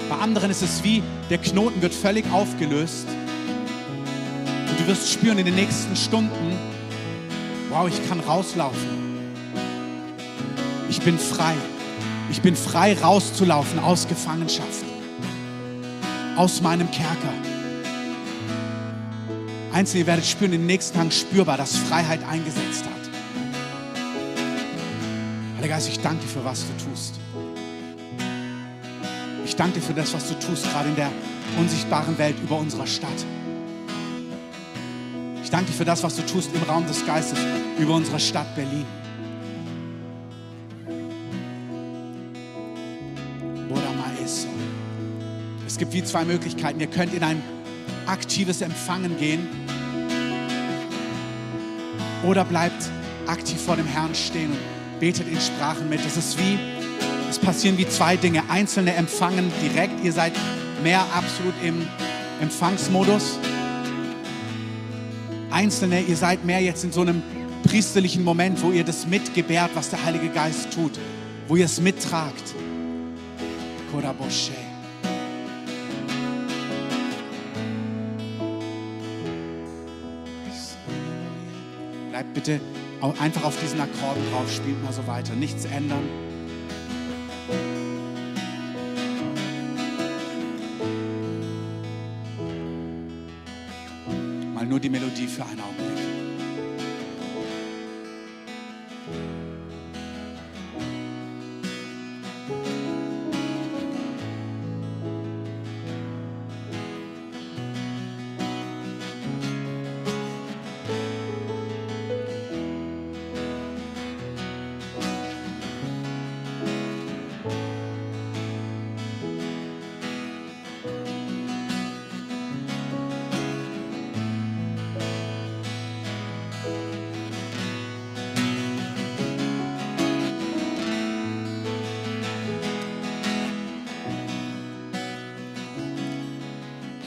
[0.09, 3.07] Bei anderen ist es wie, der Knoten wird völlig aufgelöst.
[4.69, 6.57] Und du wirst spüren in den nächsten Stunden,
[7.71, 8.99] wow, ich kann rauslaufen.
[10.89, 11.55] Ich bin frei.
[12.31, 14.85] Ich bin frei rauszulaufen aus Gefangenschaft.
[16.37, 17.33] Aus meinem Kerker.
[19.73, 22.88] Einzelne, ihr werdet spüren, in den nächsten Tagen spürbar, dass Freiheit eingesetzt
[25.79, 27.21] Geist, ich danke dir für was du tust.
[29.45, 31.09] Ich danke dir für das, was du tust, gerade in der
[31.57, 33.25] unsichtbaren Welt über unserer Stadt.
[35.41, 37.39] Ich danke dir für das, was du tust im Raum des Geistes
[37.79, 38.87] über unsere Stadt Berlin.
[45.65, 46.81] Es gibt wie zwei Möglichkeiten.
[46.81, 47.41] Ihr könnt in ein
[48.09, 49.47] aktives Empfangen gehen
[52.25, 52.91] oder bleibt
[53.29, 56.01] aktiv vor dem Herrn stehen betet in Sprachen mit.
[56.05, 56.59] Es ist wie,
[57.31, 58.43] es passieren wie zwei Dinge.
[58.49, 60.33] Einzelne empfangen direkt, ihr seid
[60.83, 61.87] mehr absolut im
[62.41, 63.39] Empfangsmodus.
[65.51, 67.23] Einzelne, ihr seid mehr jetzt in so einem
[67.65, 70.93] priesterlichen Moment, wo ihr das mitgebärt, was der Heilige Geist tut,
[71.49, 72.55] wo ihr es mittragt.
[73.91, 74.53] Kodaboshe.
[82.11, 82.61] Bleibt bitte
[83.01, 85.35] einfach auf diesen Akkorden drauf, spielt mal so weiter.
[85.35, 86.28] Nichts ändern.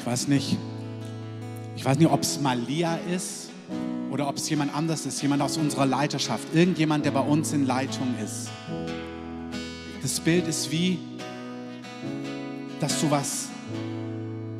[0.01, 0.57] Ich weiß nicht,
[1.75, 3.49] ich weiß nicht, ob es Malia ist
[4.09, 7.67] oder ob es jemand anders ist, jemand aus unserer Leiterschaft, irgendjemand, der bei uns in
[7.67, 8.49] Leitung ist.
[10.01, 10.97] Das Bild ist wie,
[12.79, 13.49] dass du was,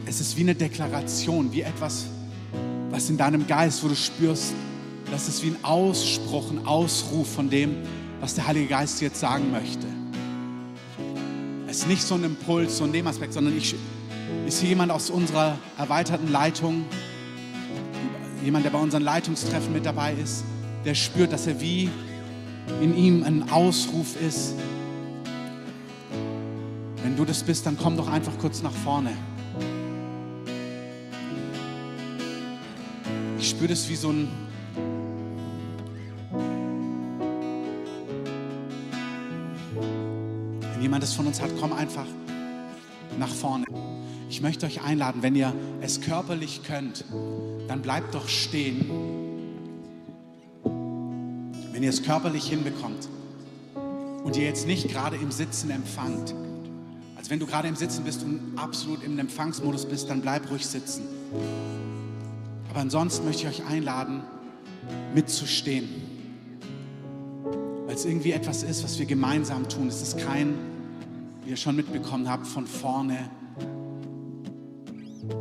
[0.06, 2.06] es ist wie eine Deklaration, wie etwas,
[2.92, 4.54] was in deinem Geist, wo du spürst,
[5.10, 7.78] das ist wie ein Ausspruch, ein Ausruf von dem,
[8.20, 9.88] was der Heilige Geist jetzt sagen möchte.
[11.68, 13.74] Es ist nicht so ein Impuls, so ein Nebenaspekt, sondern ich,
[14.48, 16.86] ist hier jemand aus unserer erweiterten Leitung,
[18.44, 20.44] jemand, der bei unseren Leitungstreffen mit dabei ist,
[20.86, 21.90] der spürt, dass er wie
[22.82, 24.56] in ihm ein Ausruf ist.
[27.04, 29.12] Wenn du das bist, dann komm doch einfach kurz nach vorne.
[33.40, 34.28] Ich spüre das wie so ein
[40.74, 42.08] Wenn jemand das von uns hat, komm einfach
[43.20, 43.66] nach vorne.
[44.32, 47.04] Ich möchte euch einladen, wenn ihr es körperlich könnt,
[47.68, 48.90] dann bleibt doch stehen.
[51.74, 53.10] Wenn ihr es körperlich hinbekommt
[54.24, 56.34] und ihr jetzt nicht gerade im Sitzen empfangt,
[57.18, 60.66] also wenn du gerade im Sitzen bist und absolut im Empfangsmodus bist, dann bleib ruhig
[60.66, 61.04] sitzen.
[62.70, 64.22] Aber ansonsten möchte ich euch einladen,
[65.14, 65.90] mitzustehen.
[67.86, 69.90] Weil es irgendwie etwas ist, was wir gemeinsam tun.
[69.90, 70.54] Es ist kein,
[71.44, 73.30] wie ihr schon mitbekommen habt, von vorne.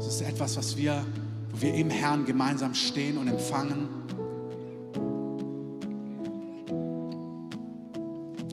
[0.01, 1.05] Es ist etwas, was wir,
[1.51, 3.87] wo wir im Herrn gemeinsam stehen und empfangen.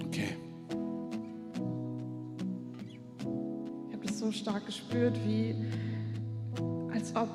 [0.05, 0.35] Okay.
[3.87, 5.55] Ich habe das so stark gespürt, wie
[6.93, 7.29] als ob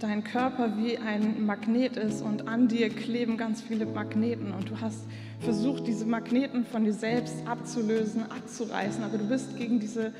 [0.00, 4.80] dein Körper wie ein Magnet ist und an dir kleben ganz viele Magneten und du
[4.80, 5.06] hast
[5.40, 10.12] versucht, diese Magneten von dir selbst abzulösen, abzureißen, aber du bist gegen diese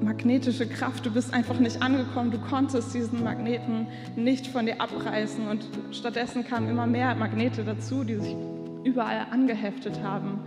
[0.00, 5.46] magnetische Kraft, du bist einfach nicht angekommen, du konntest diesen Magneten nicht von dir abreißen
[5.48, 8.36] und stattdessen kamen immer mehr Magnete dazu, die sich
[8.84, 10.40] überall angeheftet haben.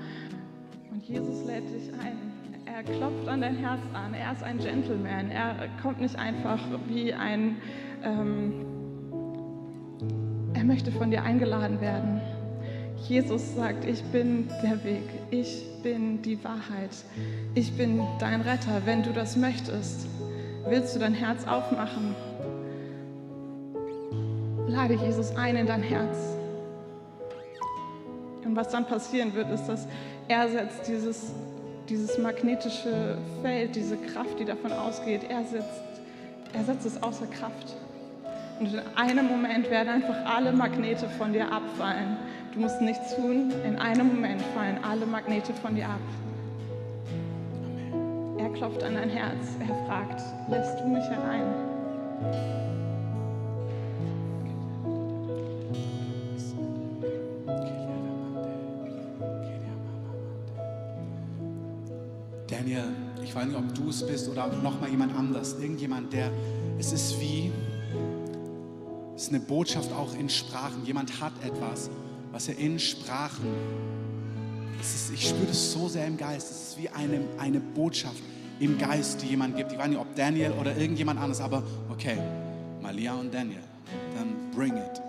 [0.92, 2.18] Und Jesus lädt dich ein.
[2.66, 4.14] Er klopft an dein Herz an.
[4.14, 5.30] Er ist ein Gentleman.
[5.30, 7.58] Er kommt nicht einfach wie ein...
[8.04, 8.69] Ähm,
[10.60, 12.20] er möchte von dir eingeladen werden.
[13.08, 16.90] Jesus sagt, ich bin der Weg, ich bin die Wahrheit,
[17.56, 18.82] ich bin dein Retter.
[18.84, 20.06] Wenn du das möchtest,
[20.68, 22.14] willst du dein Herz aufmachen,
[24.68, 26.18] lade Jesus ein in dein Herz.
[28.44, 29.88] Und was dann passieren wird, ist, dass
[30.28, 31.32] er setzt dieses,
[31.88, 36.02] dieses magnetische Feld, diese Kraft, die davon ausgeht, er setzt,
[36.52, 37.78] er setzt es außer Kraft.
[38.60, 42.18] Und in einem Moment werden einfach alle Magnete von dir abfallen.
[42.54, 46.00] Du musst nichts tun, in einem Moment fallen alle Magnete von dir ab.
[48.38, 51.44] Er klopft an dein Herz, er fragt, lässt du mich herein?
[62.48, 62.84] Daniel,
[63.24, 66.32] ich weiß nicht, ob du es bist oder noch mal jemand anders, irgendjemand, der,
[66.78, 67.52] es ist wie,
[69.30, 70.84] ist eine Botschaft auch in Sprachen.
[70.86, 71.92] Jemand hat etwas,
[72.32, 73.46] was er in Sprachen,
[74.82, 78.24] ist, ich spüre das so sehr im Geist, es ist wie eine, eine Botschaft
[78.60, 79.72] im Geist, die jemand gibt.
[79.72, 81.62] Ich weiß nicht, ob Daniel oder irgendjemand anderes, aber
[81.92, 82.18] okay,
[82.82, 83.62] Malia und Daniel,
[84.16, 85.02] dann bring it.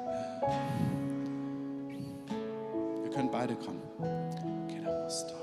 [3.02, 3.80] Wir können beide kommen.
[3.98, 5.40] Okay, das ist toll.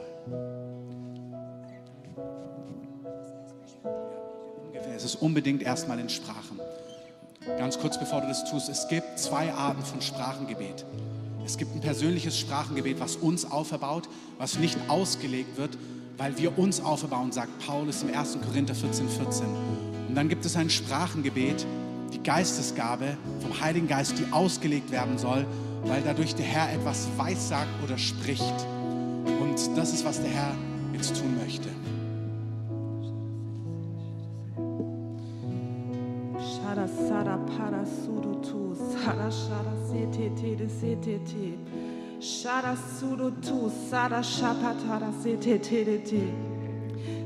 [4.68, 4.96] ungefähr.
[4.96, 6.60] Es ist unbedingt erstmal in Sprachen.
[7.58, 10.86] Ganz kurz bevor du das tust, es gibt zwei Arten von Sprachengebet.
[11.46, 15.78] Es gibt ein persönliches Sprachengebet, was uns auferbaut, was nicht ausgelegt wird,
[16.18, 18.40] weil wir uns auferbauen, sagt Paulus im 1.
[18.46, 19.46] Korinther 14, 14.
[20.10, 21.66] Und dann gibt es ein Sprachengebet,
[22.14, 25.46] die Geistesgabe vom Heiligen Geist, die ausgelegt werden soll,
[25.86, 28.44] weil dadurch der Herr etwas weissagt oder spricht.
[29.40, 30.56] Und das ist, was der Herr
[30.94, 31.70] jetzt tun möchte.
[37.18, 41.58] Sara para surutu, sara shara sete te de sete te.
[42.20, 46.47] Shara surutu, sara shapatara sete te de te.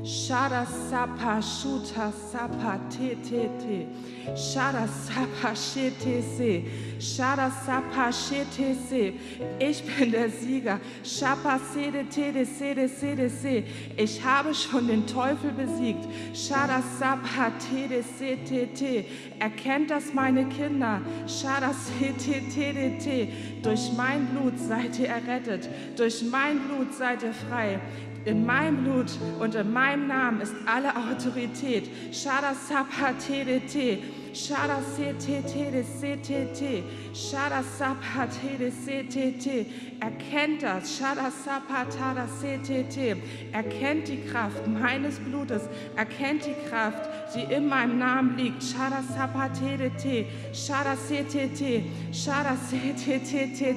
[0.02, 3.86] Shara sapa shuta sapa te te te.
[4.34, 6.64] Shara sapa shete se.
[6.98, 9.14] Shara sapa shete se.
[9.60, 10.80] Ich bin der Sieger.
[11.04, 13.62] Shapa sede te de sede sede se.
[13.96, 16.04] Ich habe schon den Teufel besiegt.
[16.34, 19.04] Shara sapa te de se te te.
[19.38, 21.00] Erkennt das meine Kinder.
[21.28, 23.28] Shara se te te de te.
[23.62, 25.68] Durch mein Blut seid ihr errettet.
[25.96, 27.78] Durch mein Blut seid ihr frei.
[28.24, 29.10] In meinem Blut
[29.40, 31.90] und in meinem Namen ist alle Autorität.
[32.12, 33.98] Shara Sapa TDT.
[34.32, 36.82] Shara CTT CTT.
[37.12, 39.66] Shara Sapa CTT.
[40.00, 40.98] Erkennt das.
[40.98, 43.16] Shara Sapa Tada CTT.
[43.52, 45.68] Erkennt die Kraft meines Blutes.
[45.96, 48.62] Erkennt die Kraft, die in meinem Namen liegt.
[48.62, 50.26] Shara Sapa TDT.
[50.54, 51.82] Shara CTT.
[52.12, 53.72] Shara CTT.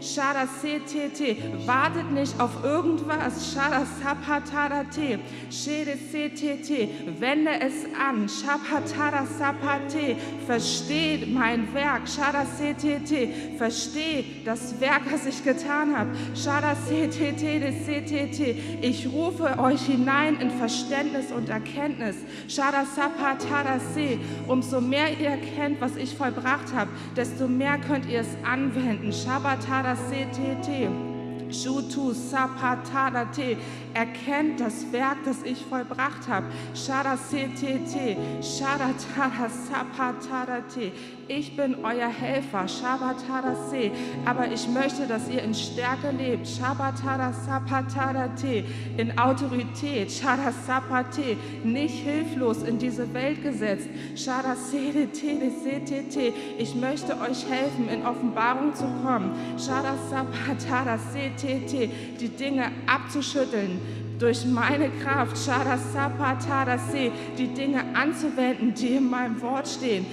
[0.00, 1.66] Shara CTT.
[1.66, 3.52] Wartet nicht auf irgendwas.
[3.52, 5.18] Shara Sapatara T.
[5.50, 7.20] Shede CTT.
[7.20, 8.28] Wende es an.
[8.28, 10.16] Shapatara Sapate.
[10.46, 12.08] Versteht mein Werk.
[12.08, 13.56] Shara CTT.
[13.58, 16.10] Versteht das Werk, das ich getan habe.
[16.34, 17.72] Shara CTT.
[17.84, 18.56] CTT.
[18.82, 22.16] Ich rufe euch hinein in Verständnis und Erkenntnis.
[22.48, 24.18] Shara Sapatara Se.
[24.46, 29.12] Umso mehr ihr erkennt, was ich vollbracht habe, desto mehr könnt ihr es anwenden.
[29.12, 31.11] Shabatara CTT.
[31.52, 33.56] Shutu Sapatadate,
[33.94, 36.46] erkennt das Werk, das ich vollbracht habe.
[36.74, 40.92] Shara CTT, Sharatara Sapatadate,
[41.38, 43.90] ich bin euer Helfer, Shabatadase,
[44.24, 46.46] aber ich möchte, dass ihr in Stärke lebt.
[46.46, 48.64] Shabatara Sapatadate,
[48.96, 53.88] in Autorität, Shara Sapate, nicht hilflos in diese Welt gesetzt.
[54.14, 59.32] Shara CTT, ich möchte euch helfen, in Offenbarung zu kommen.
[59.58, 63.80] Shara Sapatara CTT, die Dinge abzuschütteln,
[64.22, 65.36] durch meine Kraft,
[67.36, 70.06] die Dinge anzuwenden, die in meinem Wort stehen.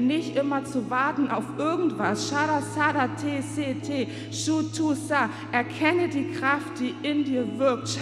[0.00, 2.32] Nicht immer zu warten auf irgendwas.
[5.52, 8.00] Erkenne die Kraft, die in dir wirkt.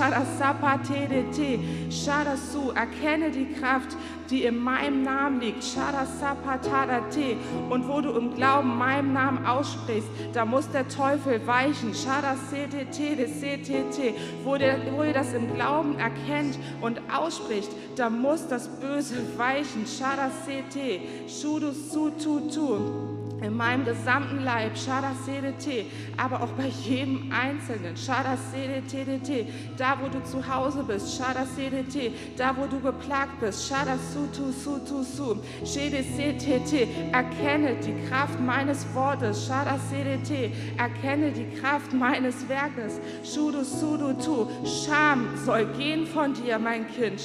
[2.74, 3.96] Erkenne die Kraft,
[4.30, 5.64] die in meinem Namen liegt.
[5.64, 7.36] Shadasapatadate.
[7.68, 11.94] Und wo du im Glauben meinem Namen aussprichst, da muss der Teufel weichen.
[11.94, 13.26] Shadasetete,
[14.44, 19.86] wo, wo ihr das im Glauben erkennt und ausspricht, da muss das Böse weichen.
[19.86, 24.72] Shadasete, Shudusututu in meinem gesamten Leib,
[26.16, 27.94] aber auch bei jedem Einzelnen,
[29.76, 31.20] da wo du zu Hause bist,
[32.36, 33.72] da wo du geplagt bist,
[37.12, 43.00] erkenne die Kraft meines Wortes, erkenne die Kraft meines Werkes,
[44.64, 47.20] Scham soll gehen von dir, mein Kind,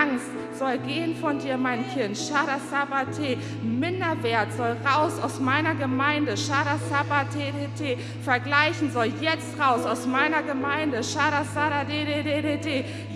[0.00, 0.26] Angst
[0.58, 3.36] soll gehen von dir, mein Kind, Shadasabate,
[3.82, 6.36] Minderwert soll raus aus meiner Gemeinde.
[6.36, 7.98] Shada Sabatete.
[8.22, 11.02] Vergleichen soll jetzt raus aus meiner Gemeinde.
[11.02, 11.84] Shada Sada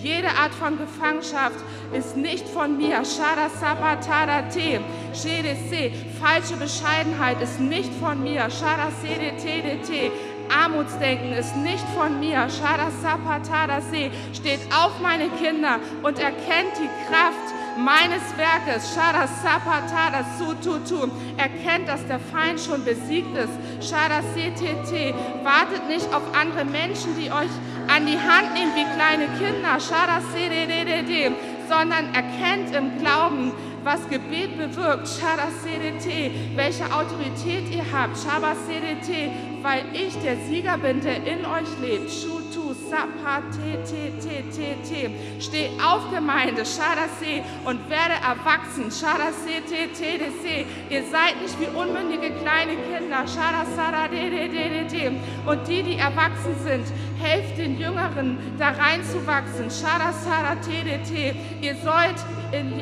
[0.03, 1.61] Jede Art von Gefangenschaft
[1.97, 3.05] ist nicht von mir.
[3.05, 4.81] Shada Sabatadate.
[5.15, 5.93] Shedese.
[6.21, 8.51] Falsche Bescheidenheit ist nicht von mir.
[8.51, 10.11] Shada Sedete.
[10.51, 12.49] Armutsdenken ist nicht von mir.
[12.49, 14.11] Shada Sapatadase.
[14.33, 22.07] Steht auf meine Kinder und erkennt die Kraft meines Werkes, Shara Sapata, Sututu, erkennt, dass
[22.07, 23.89] der Feind schon besiegt ist.
[23.89, 27.51] Shara CTT, wartet nicht auf andere Menschen, die euch
[27.89, 31.33] an die Hand nehmen wie kleine Kinder, Shara CDDD,
[31.69, 33.53] sondern erkennt im Glauben,
[33.85, 39.31] was Gebet bewirkt, Shara CDT, welche Autorität ihr habt, Shaba CDT,
[39.67, 42.09] weil ich der Sieger bin, der in euch lebt.
[42.09, 45.11] Shutu Sapa T T T T T.
[45.41, 48.93] Steh auf, Gemeinde, Shadase und werde erwachsen.
[48.93, 50.67] Shadase T T D C.
[50.89, 53.27] Ihr seid nicht wie unmündige kleine Kinder.
[53.27, 55.11] Shadasada D D D D D.
[55.51, 56.87] Und die, die erwachsen sind,
[57.27, 59.69] helft den Jüngeren, da reinzuwachsen.
[59.71, 61.35] Shadasada T D T.
[61.61, 62.19] Ihr sollt,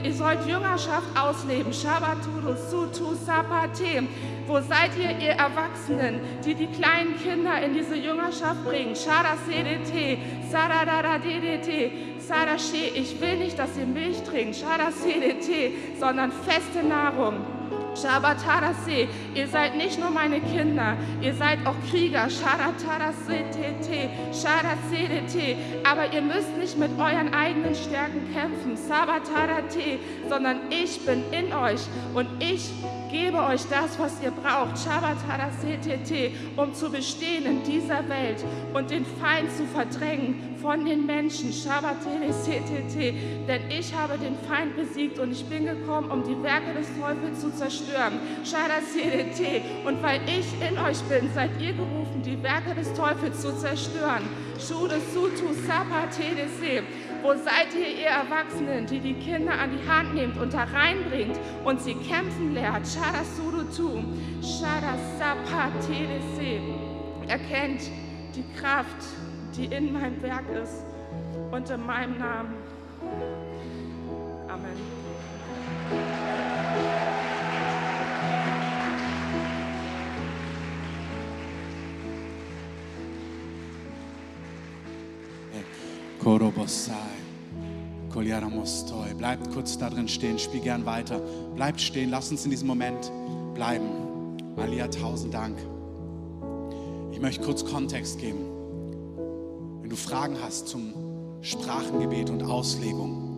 [0.04, 1.72] ihr sollt Jüngerschaft ausleben.
[1.72, 4.06] Shabaturu Sutu Sapate.
[4.46, 8.94] Wo seid ihr, ihr Erwachsenen, die die kleinen Kinder in diese Jüngerschaft bringen?
[8.94, 10.18] Shada CDT,
[10.50, 17.53] Saradadadidete, Sarashe, ich will nicht, dass ihr Milch trinkt, Shadasedete, sondern feste Nahrung.
[17.96, 22.28] Shabatarase, ihr seid nicht nur meine Kinder, ihr seid auch Krieger.
[22.28, 28.76] Sharatarasete, Sharasedete, aber ihr müsst nicht mit euren eigenen Stärken kämpfen.
[28.76, 31.80] Sabatarate, sondern ich bin in euch
[32.14, 32.70] und ich
[33.14, 38.44] gebe euch das, was ihr braucht, Shabatarasete, um zu bestehen in dieser Welt
[38.74, 41.52] und den Feind zu verdrängen von den Menschen.
[41.52, 43.14] Shabatarasete,
[43.46, 47.40] denn ich habe den Feind besiegt und ich bin gekommen, um die Werke des Teufels
[47.40, 48.18] zu zerstören.
[48.44, 53.56] Shabatarasete, und weil ich in euch bin, seid ihr gerufen, die Werke des Teufels zu
[53.56, 54.22] zerstören.
[54.58, 56.82] Shude Sutu Sapatedese.
[57.24, 61.40] Wo seid ihr, ihr Erwachsenen, die die Kinder an die Hand nehmt und da reinbringt
[61.64, 62.86] und sie kämpfen lehrt?
[62.86, 64.02] Shadasurutu,
[64.42, 66.60] Shadasapatelese.
[67.26, 67.80] Erkennt
[68.34, 69.06] die Kraft,
[69.56, 70.84] die in meinem Werk ist
[71.50, 72.52] und in meinem Namen.
[74.46, 74.76] Amen.
[89.18, 91.20] Bleibt kurz da drin stehen, spiel gern weiter.
[91.54, 93.12] Bleibt stehen, lasst uns in diesem Moment
[93.54, 93.84] bleiben.
[94.56, 95.58] Malia, tausend Dank.
[97.12, 98.38] Ich möchte kurz Kontext geben.
[99.82, 100.94] Wenn du Fragen hast zum
[101.42, 103.36] Sprachengebet und Auslegung,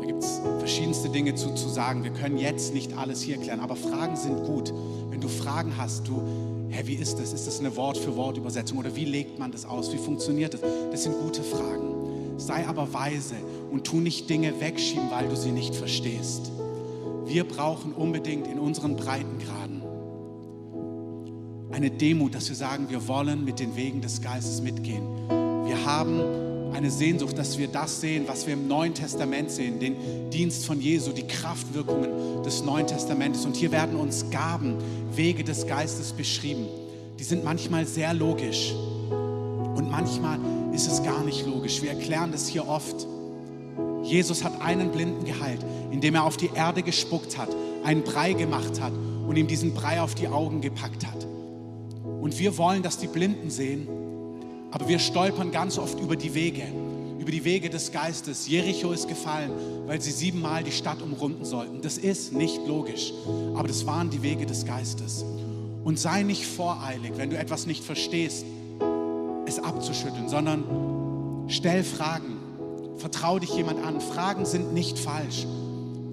[0.00, 2.02] da gibt es verschiedenste Dinge zu, zu sagen.
[2.02, 4.74] Wir können jetzt nicht alles hier klären, aber Fragen sind gut.
[5.10, 6.22] Wenn du Fragen hast, du,
[6.74, 7.32] hä, wie ist das?
[7.32, 9.92] Ist das eine Wort-für-Wort-Übersetzung oder wie legt man das aus?
[9.92, 10.60] Wie funktioniert das?
[10.90, 12.38] Das sind gute Fragen.
[12.38, 13.36] Sei aber weise
[13.70, 16.50] und tu nicht Dinge wegschieben, weil du sie nicht verstehst.
[17.26, 19.82] Wir brauchen unbedingt in unseren Breitengraden
[21.74, 25.04] eine Demut, dass wir sagen, wir wollen mit den Wegen des Geistes mitgehen.
[25.66, 26.20] Wir haben
[26.74, 30.80] eine Sehnsucht, dass wir das sehen, was wir im Neuen Testament sehen, den Dienst von
[30.80, 33.44] Jesu, die Kraftwirkungen des Neuen Testamentes.
[33.46, 34.76] Und hier werden uns Gaben,
[35.14, 36.66] Wege des Geistes beschrieben.
[37.18, 40.38] Die sind manchmal sehr logisch und manchmal
[40.74, 41.80] ist es gar nicht logisch.
[41.80, 43.06] Wir erklären das hier oft.
[44.02, 47.48] Jesus hat einen Blinden geheilt, indem er auf die Erde gespuckt hat,
[47.84, 48.92] einen Brei gemacht hat
[49.26, 51.26] und ihm diesen Brei auf die Augen gepackt hat.
[52.20, 53.86] Und wir wollen, dass die Blinden sehen,
[54.74, 56.64] aber wir stolpern ganz oft über die Wege,
[57.20, 58.48] über die Wege des Geistes.
[58.48, 59.52] Jericho ist gefallen,
[59.86, 61.80] weil sie siebenmal die Stadt umrunden sollten.
[61.80, 63.12] Das ist nicht logisch,
[63.54, 65.24] aber das waren die Wege des Geistes.
[65.84, 68.44] Und sei nicht voreilig, wenn du etwas nicht verstehst,
[69.46, 70.64] es abzuschütteln, sondern
[71.46, 72.38] stell Fragen.
[72.96, 74.00] Vertrau dich jemand an.
[74.00, 75.46] Fragen sind nicht falsch.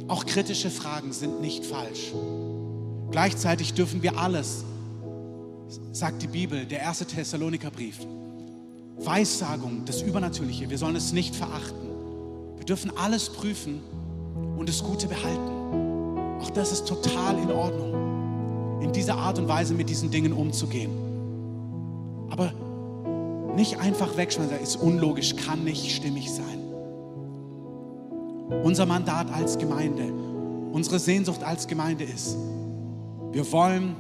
[0.08, 2.12] Auch kritische Fragen sind nicht falsch.
[3.10, 4.66] Gleichzeitig dürfen wir alles,
[5.94, 7.98] sagt die Bibel, der erste Thessalonikerbrief,
[8.98, 11.90] Weissagung, das Übernatürliche, wir sollen es nicht verachten.
[12.58, 13.82] Wir dürfen alles prüfen
[14.58, 16.40] und das Gute behalten.
[16.42, 20.92] Auch das ist total in Ordnung, in dieser Art und Weise mit diesen Dingen umzugehen.
[22.30, 22.54] Aber
[23.56, 26.60] nicht einfach wegschmeißen, ist unlogisch, kann nicht stimmig sein.
[28.64, 30.14] Unser Mandat als Gemeinde,
[30.72, 32.38] unsere Sehnsucht als Gemeinde ist,
[33.32, 33.96] wir wollen,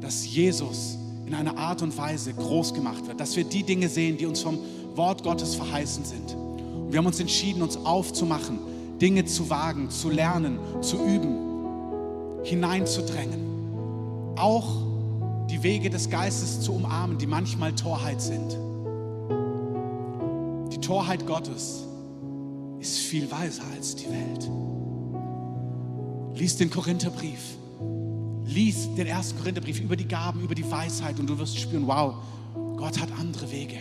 [0.00, 4.16] dass Jesus in einer Art und Weise groß gemacht wird, dass wir die Dinge sehen,
[4.16, 4.58] die uns vom
[4.94, 6.34] Wort Gottes verheißen sind.
[6.34, 8.58] Und wir haben uns entschieden, uns aufzumachen,
[9.00, 13.44] Dinge zu wagen, zu lernen, zu üben, hineinzudrängen.
[14.36, 14.68] Auch
[15.50, 18.56] die Wege des Geistes zu umarmen, die manchmal Torheit sind.
[20.72, 21.84] Die Torheit Gottes
[22.78, 24.50] ist viel weiser als die Welt.
[26.38, 27.56] Lies den Korintherbrief.
[28.46, 32.14] Lies den ersten Korintherbrief über die Gaben, über die Weisheit und du wirst spüren, wow,
[32.76, 33.78] Gott hat andere Wege.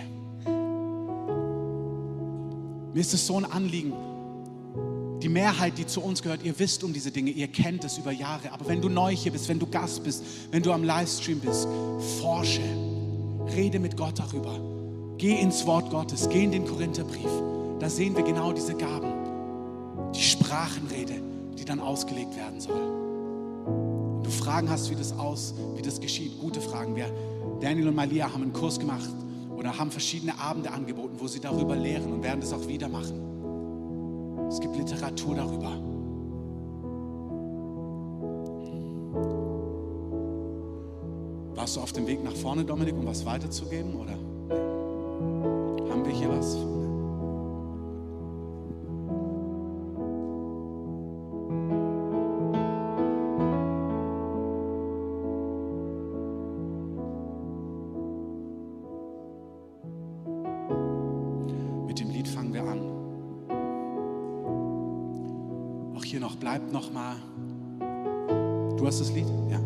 [2.94, 3.94] Mir ist es so ein Anliegen.
[5.22, 8.12] Die Mehrheit, die zu uns gehört, ihr wisst um diese Dinge, ihr kennt es über
[8.12, 8.52] Jahre.
[8.52, 11.68] Aber wenn du neu hier bist, wenn du Gast bist, wenn du am Livestream bist,
[12.22, 12.62] forsche,
[13.56, 14.60] rede mit Gott darüber.
[15.18, 17.30] Geh ins Wort Gottes, geh in den Korintherbrief.
[17.80, 19.14] Da sehen wir genau diese Gaben.
[20.14, 21.22] Die Sprachenrede,
[21.58, 23.05] die dann ausgelegt werden soll.
[24.26, 26.96] Du Fragen hast, wie das aus, wie das geschieht, gute Fragen.
[26.96, 27.06] Wir,
[27.62, 29.08] Daniel und Malia haben einen Kurs gemacht
[29.56, 33.22] oder haben verschiedene Abende angeboten, wo sie darüber lehren und werden das auch wieder machen.
[34.50, 35.78] Es gibt Literatur darüber.
[41.54, 43.94] Warst du auf dem Weg nach vorne, Dominik, um was weiterzugeben?
[43.96, 44.14] Oder
[45.92, 46.58] haben wir hier was?
[66.46, 67.16] bleibt nochmal.
[68.78, 69.26] Du hast das Lied?
[69.50, 69.60] Ja.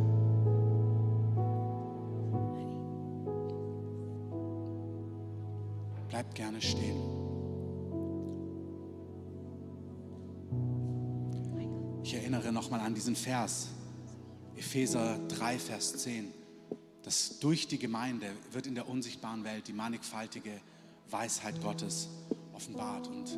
[6.07, 6.95] Bleibt gerne stehen.
[12.01, 13.67] Ich erinnere nochmal an diesen Vers,
[14.55, 16.31] Epheser 3, Vers 10,
[17.03, 20.61] dass durch die Gemeinde wird in der unsichtbaren Welt die mannigfaltige
[21.09, 22.07] Weisheit Gottes
[22.53, 23.09] offenbart.
[23.09, 23.37] Und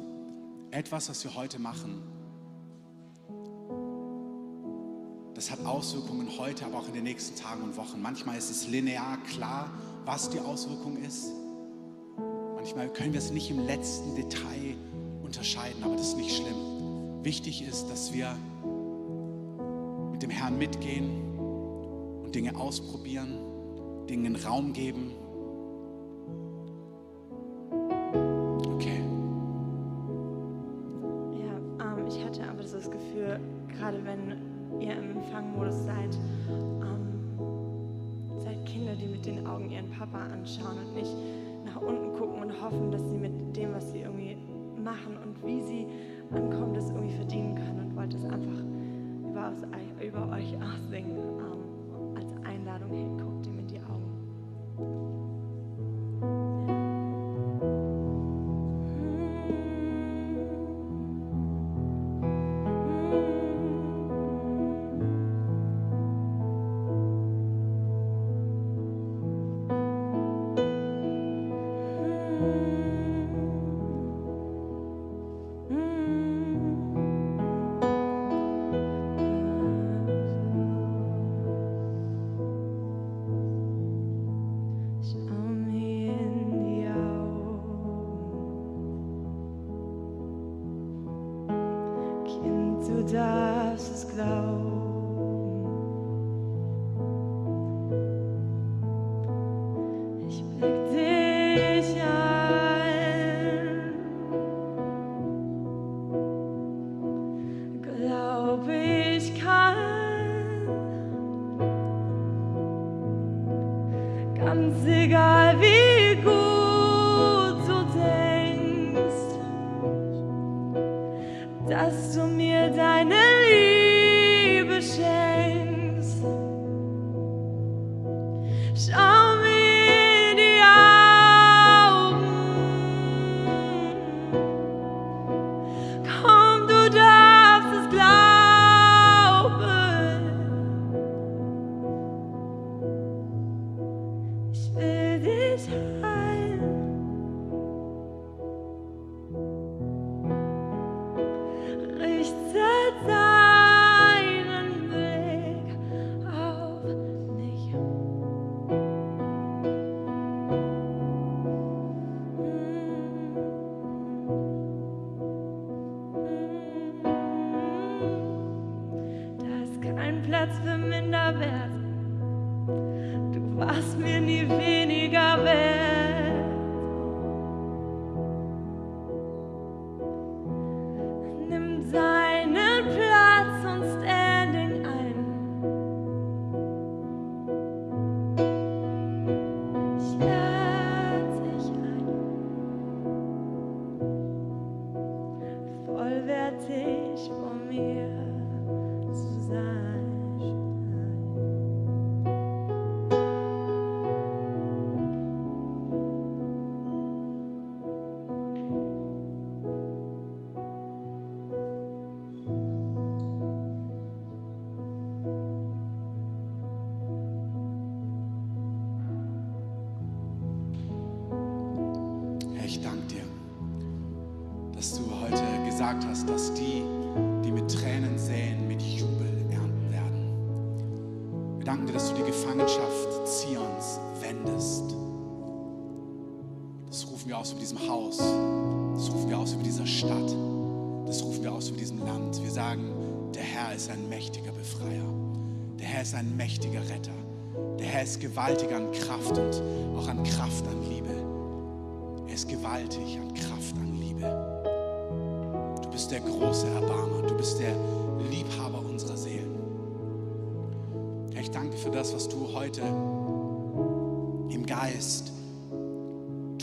[0.69, 2.10] etwas, was wir heute machen,
[5.41, 7.99] das hat Auswirkungen heute, aber auch in den nächsten Tagen und Wochen.
[7.99, 9.71] Manchmal ist es linear klar,
[10.05, 11.31] was die Auswirkung ist.
[12.53, 14.75] Manchmal können wir es nicht im letzten Detail
[15.23, 17.23] unterscheiden, aber das ist nicht schlimm.
[17.23, 18.37] Wichtig ist, dass wir
[20.11, 21.09] mit dem Herrn mitgehen
[22.23, 23.39] und Dinge ausprobieren,
[24.07, 25.11] Dingen Raum geben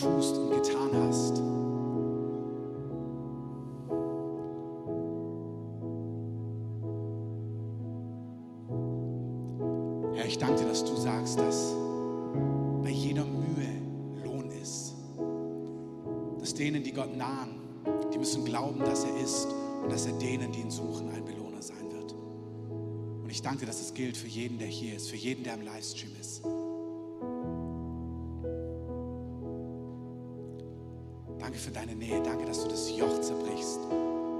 [0.01, 1.43] tust und getan hast.
[10.15, 11.75] Herr, ich danke dir, dass du sagst, dass
[12.83, 14.95] bei jeder Mühe Lohn ist.
[16.41, 17.61] Dass denen, die Gott nahen,
[18.13, 19.49] die müssen glauben, dass er ist
[19.83, 22.15] und dass er denen, die ihn suchen, ein Belohner sein wird.
[23.23, 25.55] Und ich danke dir, dass es gilt für jeden, der hier ist, für jeden, der
[25.55, 26.43] im Livestream ist.
[31.89, 32.22] Deine Nähe.
[32.22, 33.78] Danke, dass du das Joch zerbrichst.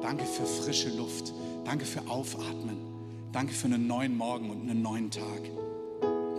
[0.03, 1.33] Danke für frische Luft.
[1.65, 2.79] Danke für Aufatmen.
[3.33, 5.43] Danke für einen neuen Morgen und einen neuen Tag.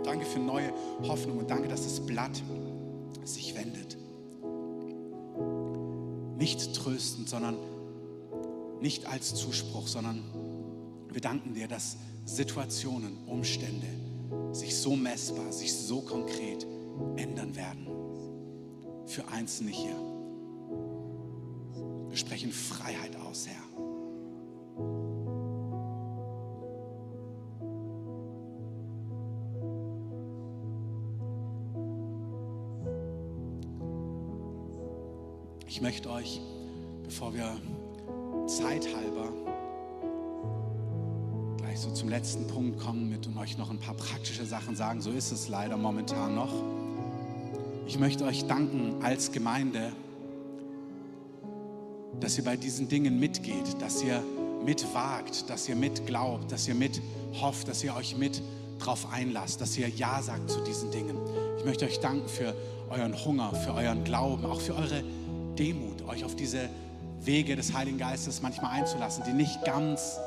[0.04, 0.72] Danke für neue
[1.04, 2.42] Hoffnung und danke, dass das Blatt
[3.24, 3.98] sich wendet.
[6.38, 7.58] Nicht tröstend, sondern
[8.82, 10.24] nicht als Zuspruch, sondern
[11.12, 13.88] wir danken dir, dass Situationen, Umstände
[14.52, 16.66] sich so messbar, sich so konkret
[17.18, 17.88] ändern werden.
[19.06, 20.09] Für Einzelne hier.
[22.20, 23.56] Sprechen Freiheit aus, Herr.
[35.66, 36.42] Ich möchte euch,
[37.06, 37.56] bevor wir
[38.48, 39.32] zeithalber
[41.58, 45.00] gleich so zum letzten Punkt kommen mit und euch noch ein paar praktische Sachen sagen,
[45.02, 46.52] so ist es leider momentan noch.
[47.88, 49.94] Ich möchte euch danken als Gemeinde,
[52.20, 54.22] dass ihr bei diesen Dingen mitgeht, dass ihr
[54.66, 58.42] mitwagt, dass ihr mitglaubt, dass ihr mithofft, dass ihr euch mit
[58.80, 61.18] drauf einlasst, dass ihr Ja sagt zu diesen Dingen.
[61.58, 62.56] Ich möchte euch danken für
[62.90, 65.04] euren Hunger, für euren Glauben, auch für eure
[65.58, 66.70] Demut, euch auf diese
[67.22, 70.18] Wege des Heiligen Geistes manchmal einzulassen, die nicht ganz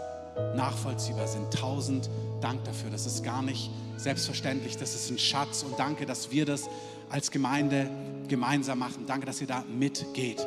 [0.55, 1.53] nachvollziehbar sind.
[1.53, 2.90] Tausend Dank dafür.
[2.90, 4.76] Das ist gar nicht selbstverständlich.
[4.76, 5.62] Das ist ein Schatz.
[5.62, 6.68] Und danke, dass wir das
[7.11, 7.88] als Gemeinde
[8.28, 9.05] gemeinsam machen.
[9.07, 10.47] Danke, dass ihr da mitgeht.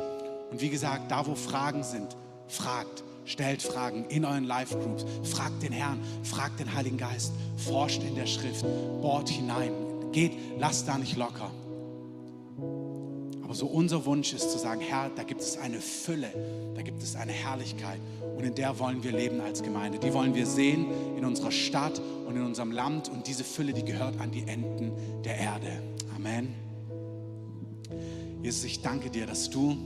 [0.50, 2.16] Und wie gesagt, da wo Fragen sind,
[2.48, 8.14] fragt, stellt Fragen in euren Live-Groups, fragt den Herrn, fragt den Heiligen Geist, forscht in
[8.14, 8.64] der Schrift,
[9.02, 9.72] bohrt hinein,
[10.12, 11.50] geht, lasst da nicht locker.
[13.42, 16.32] Aber so unser Wunsch ist zu sagen, Herr, da gibt es eine Fülle,
[16.74, 18.00] da gibt es eine Herrlichkeit
[18.36, 19.98] und in der wollen wir leben als Gemeinde.
[19.98, 20.86] Die wollen wir sehen
[21.16, 24.92] in unserer Stadt und in unserem Land und diese Fülle, die gehört an die Enden
[25.22, 25.80] der Erde.
[26.16, 26.54] Amen.
[28.42, 29.76] Jesus, ich danke dir, dass du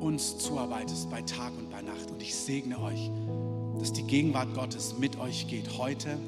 [0.00, 2.10] uns zuarbeitest bei Tag und bei Nacht.
[2.10, 3.10] Und ich segne euch,
[3.78, 6.18] dass die Gegenwart Gottes mit euch geht heute,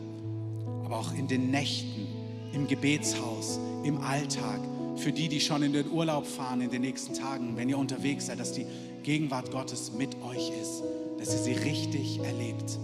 [0.85, 2.07] aber auch in den Nächten,
[2.53, 4.61] im Gebetshaus, im Alltag,
[4.97, 8.27] für die, die schon in den Urlaub fahren in den nächsten Tagen, wenn ihr unterwegs
[8.27, 8.67] seid, dass die
[9.03, 10.83] Gegenwart Gottes mit euch ist,
[11.19, 12.79] dass ihr sie richtig erlebt,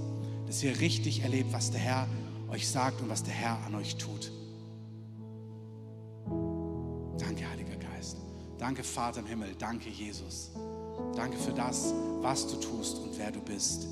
[0.47, 2.09] dass ihr richtig erlebt, was der Herr
[2.49, 4.33] euch sagt und was der Herr an euch tut.
[7.19, 8.19] Danke, Heiliger Geist.
[8.59, 9.55] Danke, Vater im Himmel.
[9.59, 10.53] Danke, Jesus.
[11.15, 13.87] Danke für das, was du tust und wer du bist.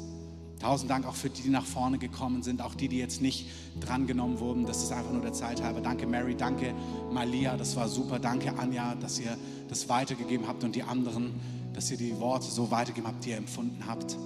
[0.60, 3.50] Tausend Dank auch für die, die nach vorne gekommen sind, auch die, die jetzt nicht
[3.80, 4.64] drangenommen wurden.
[4.64, 5.80] Das ist einfach nur der Zeit halber.
[5.80, 6.74] Danke Mary, danke
[7.10, 8.18] Malia, das war super.
[8.18, 9.36] Danke Anja, dass ihr
[9.68, 11.38] das weitergegeben habt und die anderen,
[11.74, 14.16] dass ihr die Worte so weitergegeben habt, die ihr empfunden habt.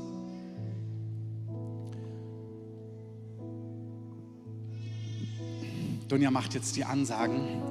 [6.09, 7.63] Dunja macht jetzt die Ansagen.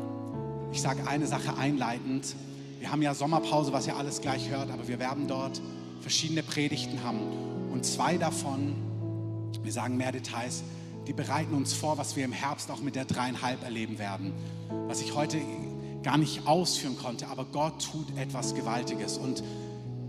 [0.72, 2.36] Ich sage eine Sache einleitend.
[2.80, 5.62] Wir haben ja Sommerpause, was ihr alles gleich hört, aber wir werden dort
[6.02, 7.20] verschiedene Predigten haben.
[7.72, 8.76] Und zwei davon,
[9.64, 10.64] wir sagen mehr Details,
[11.08, 14.34] die bereiten uns vor, was wir im Herbst auch mit der dreieinhalb erleben werden.
[14.88, 15.40] Was ich heute
[16.04, 19.18] gar nicht ausführen konnte, aber Gott tut etwas Gewaltiges.
[19.18, 19.44] Und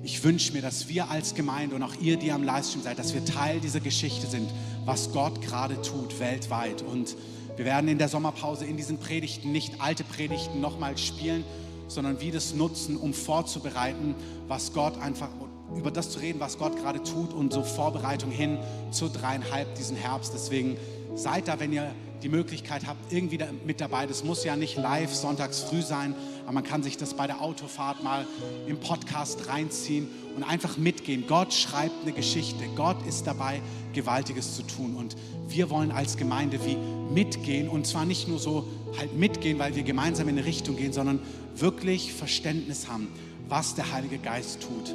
[0.02, 3.14] ich wünsche mir, dass wir als Gemeinde und auch ihr, die am Livestream seid, dass
[3.14, 4.50] wir Teil dieser Geschichte sind,
[4.84, 6.82] was Gott gerade tut weltweit.
[6.82, 7.16] Und
[7.56, 11.44] wir werden in der Sommerpause in diesen Predigten nicht alte Predigten nochmal spielen,
[11.88, 14.14] sondern wie das nutzen, um vorzubereiten,
[14.46, 15.28] was Gott einfach,
[15.74, 18.58] über das zu reden, was Gott gerade tut und so Vorbereitung hin
[18.90, 20.32] zu dreieinhalb diesen Herbst.
[20.34, 20.76] Deswegen
[21.18, 21.92] seid da, wenn ihr
[22.22, 24.06] die Möglichkeit habt, irgendwie mit dabei.
[24.06, 26.14] Das muss ja nicht live sonntags früh sein,
[26.44, 28.26] aber man kann sich das bei der Autofahrt mal
[28.66, 31.24] im Podcast reinziehen und einfach mitgehen.
[31.26, 32.64] Gott schreibt eine Geschichte.
[32.76, 33.60] Gott ist dabei,
[33.92, 34.94] Gewaltiges zu tun.
[34.94, 35.16] Und
[35.48, 36.76] wir wollen als Gemeinde wie
[37.12, 38.66] mitgehen und zwar nicht nur so
[38.98, 41.20] halt mitgehen, weil wir gemeinsam in eine Richtung gehen, sondern
[41.56, 43.08] wirklich Verständnis haben,
[43.48, 44.94] was der Heilige Geist tut.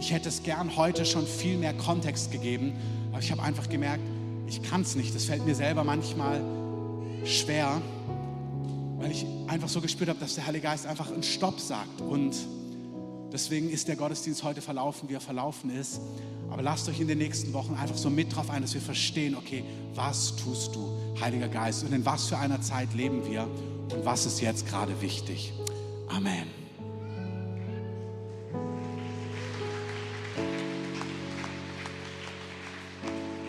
[0.00, 2.72] Ich hätte es gern heute schon viel mehr Kontext gegeben,
[3.10, 4.02] aber ich habe einfach gemerkt,
[4.48, 5.14] ich kann es nicht.
[5.14, 6.42] Das fällt mir selber manchmal
[7.24, 7.80] schwer,
[8.98, 12.00] weil ich einfach so gespürt habe, dass der Heilige Geist einfach einen Stopp sagt.
[12.00, 12.34] Und
[13.32, 16.00] deswegen ist der Gottesdienst heute verlaufen, wie er verlaufen ist.
[16.50, 19.36] Aber lasst euch in den nächsten Wochen einfach so mit drauf ein, dass wir verstehen,
[19.36, 20.88] okay, was tust du,
[21.20, 25.00] Heiliger Geist, und in was für einer Zeit leben wir und was ist jetzt gerade
[25.02, 25.52] wichtig.
[26.08, 26.57] Amen.